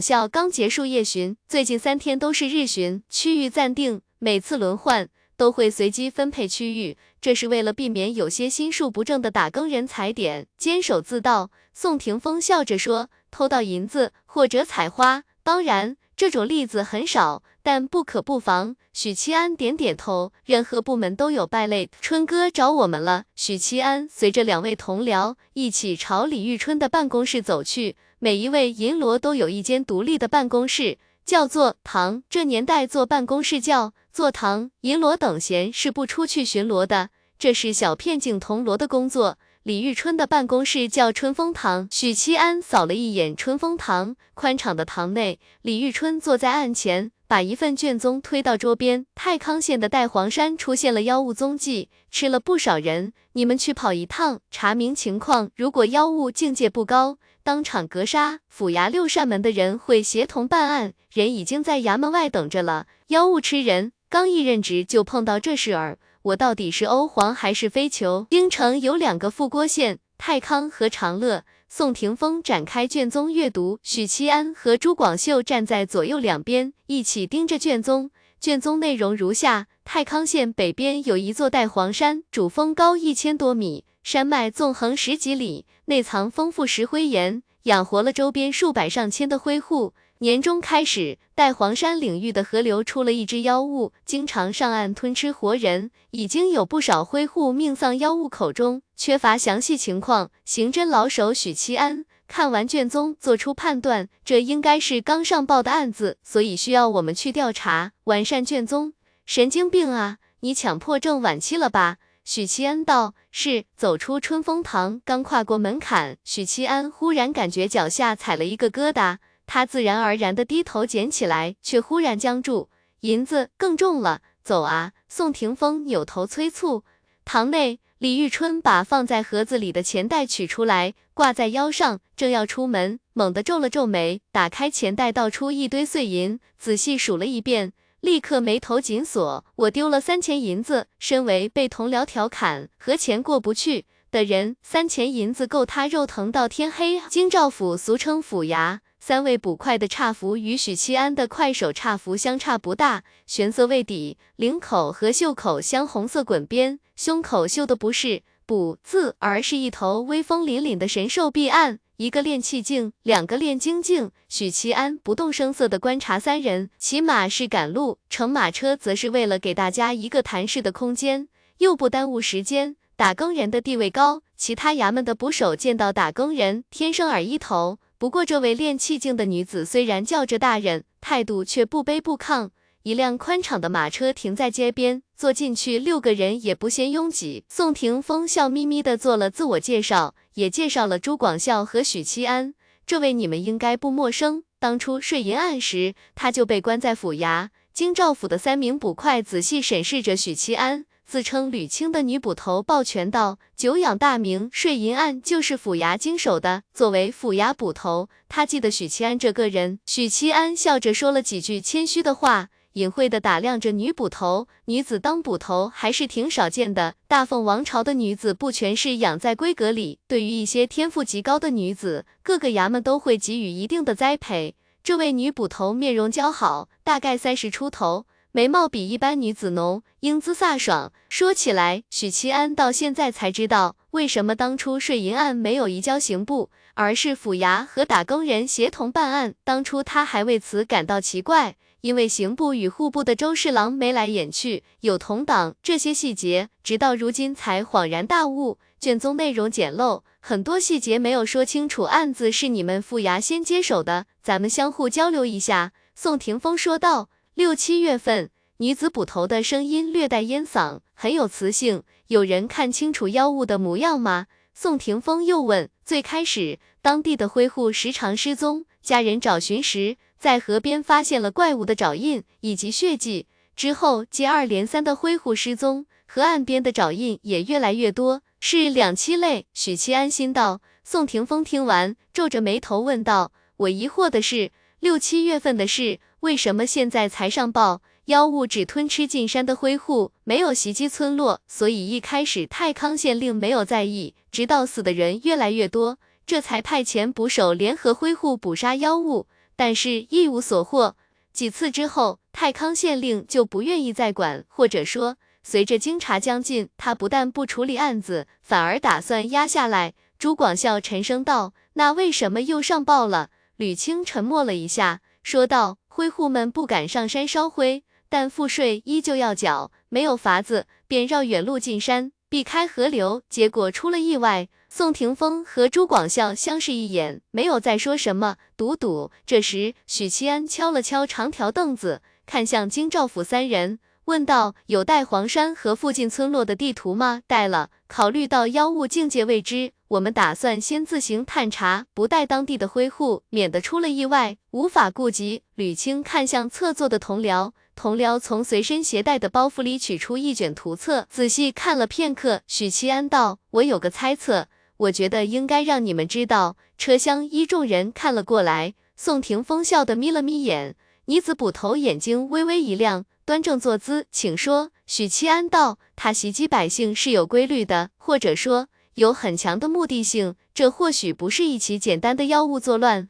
[0.00, 11.50] 孝刚结束夜巡，最近三天都是日巡，区域暂定，每次轮换都会随机分配区域，这是为了避免有些心术不正的打更人踩点，监守自盗。
[11.74, 17.42] 宋霆锋笑着说，偷到银子或者采花，当然这种例子很少。
[17.62, 18.76] 但不可不防。
[18.92, 21.88] 许七安点点头，任何部门都有败类。
[22.00, 23.24] 春哥找我们了。
[23.34, 27.96] 许七安随着两位同僚一起朝李玉春的办公室走去。
[28.18, 32.22] 每一位银罗都有一间独立的办公室，叫做堂。
[32.28, 39.38] 这年代坐办公室叫坐堂，银罗等闲是不出去巡逻的，这是小片警铜锣的工作。
[39.64, 41.88] 李玉春的办公室叫春风堂。
[41.90, 47.12] 许七安扫了一眼春风堂，宽敞的堂内，李玉春坐在案前。
[47.32, 53.14] 把一份卷宗推到桌边，太康县的戴黄山出现了妖物踪迹，吃了不少人。
[53.32, 55.50] 你们去跑一趟，查明情况。
[55.56, 58.40] 如果妖物境界不高，当场格杀。
[58.50, 62.86] 府衙六扇门的人会协同办案，人已经在衙门外等着了。
[63.06, 68.26] 妖物吃人，刚一任职就碰到这事儿，我到底是欧皇还是飞球？
[68.28, 71.44] 京城有两个副郭县，太康和长乐。
[71.74, 78.10] 宋霆锋展开卷宗阅读，许七安和朱广秀站在左右两边，一起盯着卷宗。
[78.38, 89.94] 卷宗内容如下：太康县北边有一座带黄山，主峰高一千多米，山脉纵横十几里，内藏丰富石灰岩，养活了周边数百上千的灰户。
[90.22, 98.82] 年中开始，带黄山领域的河流出了一只妖物，经常上岸吞吃活人，已经有不少灰户命丧妖物口中。
[98.94, 108.92] 缺乏详细情况，刑侦老手许七安看完卷宗，做出判断，这应该是刚上报的案子，所以需要我们去调查，完善卷宗。
[109.26, 111.96] 神经病啊，你强迫症晚期了吧？
[112.22, 113.14] 许七安道。
[113.32, 113.64] 是。
[113.76, 119.16] 走出春风堂，刚跨过门槛，许七安忽然感觉脚下踩了一个疙瘩。
[119.54, 122.70] 他自然而然的低头捡起来，却忽然僵住。
[123.00, 124.92] 银子更重了，走啊！
[125.10, 126.84] 宋霆锋扭头催促。
[127.26, 139.44] 堂内，李玉春把放在盒子里的钱袋取出来，挂在腰上，正要出门，猛地皱了皱眉，打开钱袋，倒出一堆碎银，仔细数了一遍，立刻眉头紧锁。
[139.56, 147.02] 我丢了三钱银子，身为被同僚调侃和钱过不去的人，三钱银子够他肉疼到天黑。
[147.10, 148.78] 京兆府俗称府衙。
[149.04, 161.80] 三位捕快的差服与许七安的快手差服相差不大，玄色为底，领口和袖口镶红色滚边，胸口绣的不是“捕”字，而是一头威风凛凛的神兽臂案。
[161.96, 164.12] 一个练气境，两个练精境。
[164.28, 171.26] 许七安不动声色地观察三人，骑马是赶路，乘马车则是为了给大家一个谈事的空间，
[171.58, 172.76] 又不耽误时间。
[172.94, 177.78] 打更人的地位高，其他衙门的捕手见到打更人，天生耳一头。
[178.02, 182.50] 不过，这位练气境的女子虽然叫着大人，态度却不卑不亢。
[182.82, 187.44] 一辆宽敞的马车停在街边，坐进去六个人也不嫌拥挤。
[187.48, 192.54] 宋霆锋笑眯眯地做了自我介绍，也介绍了朱广孝和许七安。
[192.84, 197.50] 这位你们应该不陌生，当初税银案时，他就被关在府衙。
[197.72, 200.86] 京兆府的三名捕快仔细审视着许七安。
[201.12, 206.62] 自称吕青的女捕头抱拳道：“久仰大名，税银案就是府衙经手的。
[206.72, 214.48] 作为府衙捕头，他记得许七安这个人。”许七安笑着说了几句谦虚的话，隐晦的打量着女捕头。
[214.64, 216.94] 女子当捕头还是挺少见的。
[217.06, 224.54] 大凤王朝的女子不全是养在闺阁里，对于一些天赋极高的女子，各个衙门都会给予一定的栽培。
[224.82, 228.06] 这位女捕头面容姣好，大概三十出头。
[228.34, 230.90] 眉毛比一般女子浓，英姿飒爽。
[231.10, 239.34] 说起来，许七安到现在才知道，为什么当初税银案没有移交刑部，而是府衙和打更人协同办案。
[239.44, 248.56] 当初他还为此感到奇怪，因为刑部与户部的周侍郎眉来眼去，有同党，这些细节直到如今才恍然大悟。
[248.80, 251.82] 卷宗内容简陋，很多细节没有说清楚。
[251.82, 257.10] 案子是你们府衙先接手的，咱们相互交流一下。”宋霆锋说道。
[257.34, 258.28] 六七月份，
[258.58, 261.82] 女子捕头的声音略带烟嗓，很有磁性。
[262.08, 264.26] 有人看清楚妖物的模样吗？
[264.52, 265.70] 宋霆锋又问。
[265.82, 273.28] 最开始，当地的灰户时常失踪，家人找寻时，在河边发现了怪物的爪印以及血迹。
[273.56, 279.46] 之后，接二连三的灰户失踪，河岸边的爪印也越来越多，是两栖类。
[279.54, 280.60] 许七安心道。
[280.84, 287.82] 宋霆锋听完，皱着眉头问道：“我疑惑的是，六七月份的事。”为什么现在才上报？
[288.04, 300.94] 妖物只吞吃进山的灰户，没有袭击村落，所以一开始太康县令没有在意，直到死的人越来越多，这才派遣捕手联合灰户捕杀妖物，但是一无所获。
[301.32, 309.94] 几次之后，太康县令就不愿意再管，或者说，随着经查将近，他不但不处理案子，反而打算压下来。
[310.20, 328.36] 朱广孝沉声道：“那为什么又上报了？”吕青沉默了一下，说道：“灰户们不敢上山烧灰，但赋税依旧要缴，没有法子，便绕远路进山，避开河流，结果出了意外。”宋霆锋和朱广孝相视一眼，没有再说什么。
[328.56, 329.10] 赌赌。
[329.26, 333.78] 这时，许七安敲了敲长条凳子，看向京兆府三人。
[334.06, 337.68] 问道：“有带黄山和附近村落的地图吗？”带了。
[337.86, 345.42] 考虑到妖物境界未知，我们打算先自行探查，不带当地的灰户，免得出了意外，无法顾及。
[345.54, 352.40] 吕青看向侧坐的同僚，同僚从随身携带的包袱里取出一卷图册，仔细看了片刻。
[352.46, 360.74] 许七安道：“我有个猜测，我觉得应该让你们知道。”车厢一众人看了过来，宋霆锋笑得眯了眯眼，
[361.04, 363.04] 女子捕头眼睛微微一亮。
[363.26, 364.70] 端正坐姿，请说。
[364.86, 370.34] 许七安道：“他袭击百姓是有规律的，或者说有很强的目的性。
[370.54, 373.08] 这或许不是一起简单的妖物作乱。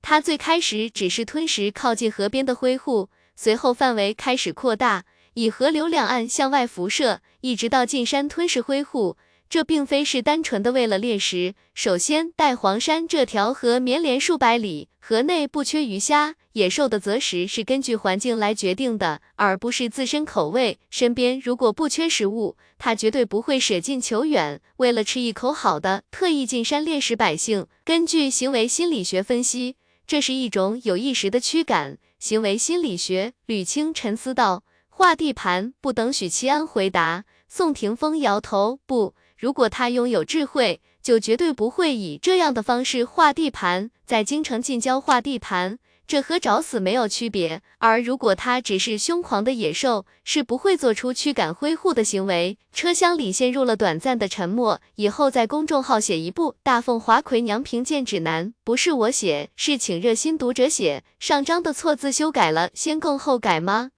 [0.00, 5.04] 他最开始只是吞食靠近河边的灰户，随后范围开始扩大，
[5.34, 9.16] 以河流两岸向外辐射，一直到进山吞噬灰户。
[9.48, 11.54] 这并非是单纯的为了猎食。
[11.74, 20.78] 首先，带黄山这条河绵连数百里，河内不缺鱼虾。”野兽的择食是根据环境来决定的，而不是自身口味。
[20.88, 27.66] 身边如果不缺食物，他绝对不会舍近求远，为了吃一口好的，特意进山猎食百姓。
[27.84, 29.74] 根据行为心理学分析，
[30.06, 31.98] 这是一种有意识的驱赶。
[32.20, 34.62] 行为心理学，吕青沉思道。
[34.88, 35.74] 划地盘。
[35.80, 45.78] 不等许七安回答，宋霆锋摇头，不，如果他拥有智慧，就绝对不会以这样的方式划地盘，在京城近郊划地盘。
[46.06, 52.56] 这和找死没有区别，而如果他只是凶狂的野兽，是不会做出驱赶灰户的行为。
[52.72, 54.80] 车厢里陷入了短暂的沉默。
[54.94, 61.04] 以后在公众号写一部《大凤华魁娘评鉴指南》，不是我写，是请热心读者写。
[61.20, 63.90] 上章的错字修改了，先更后改吗？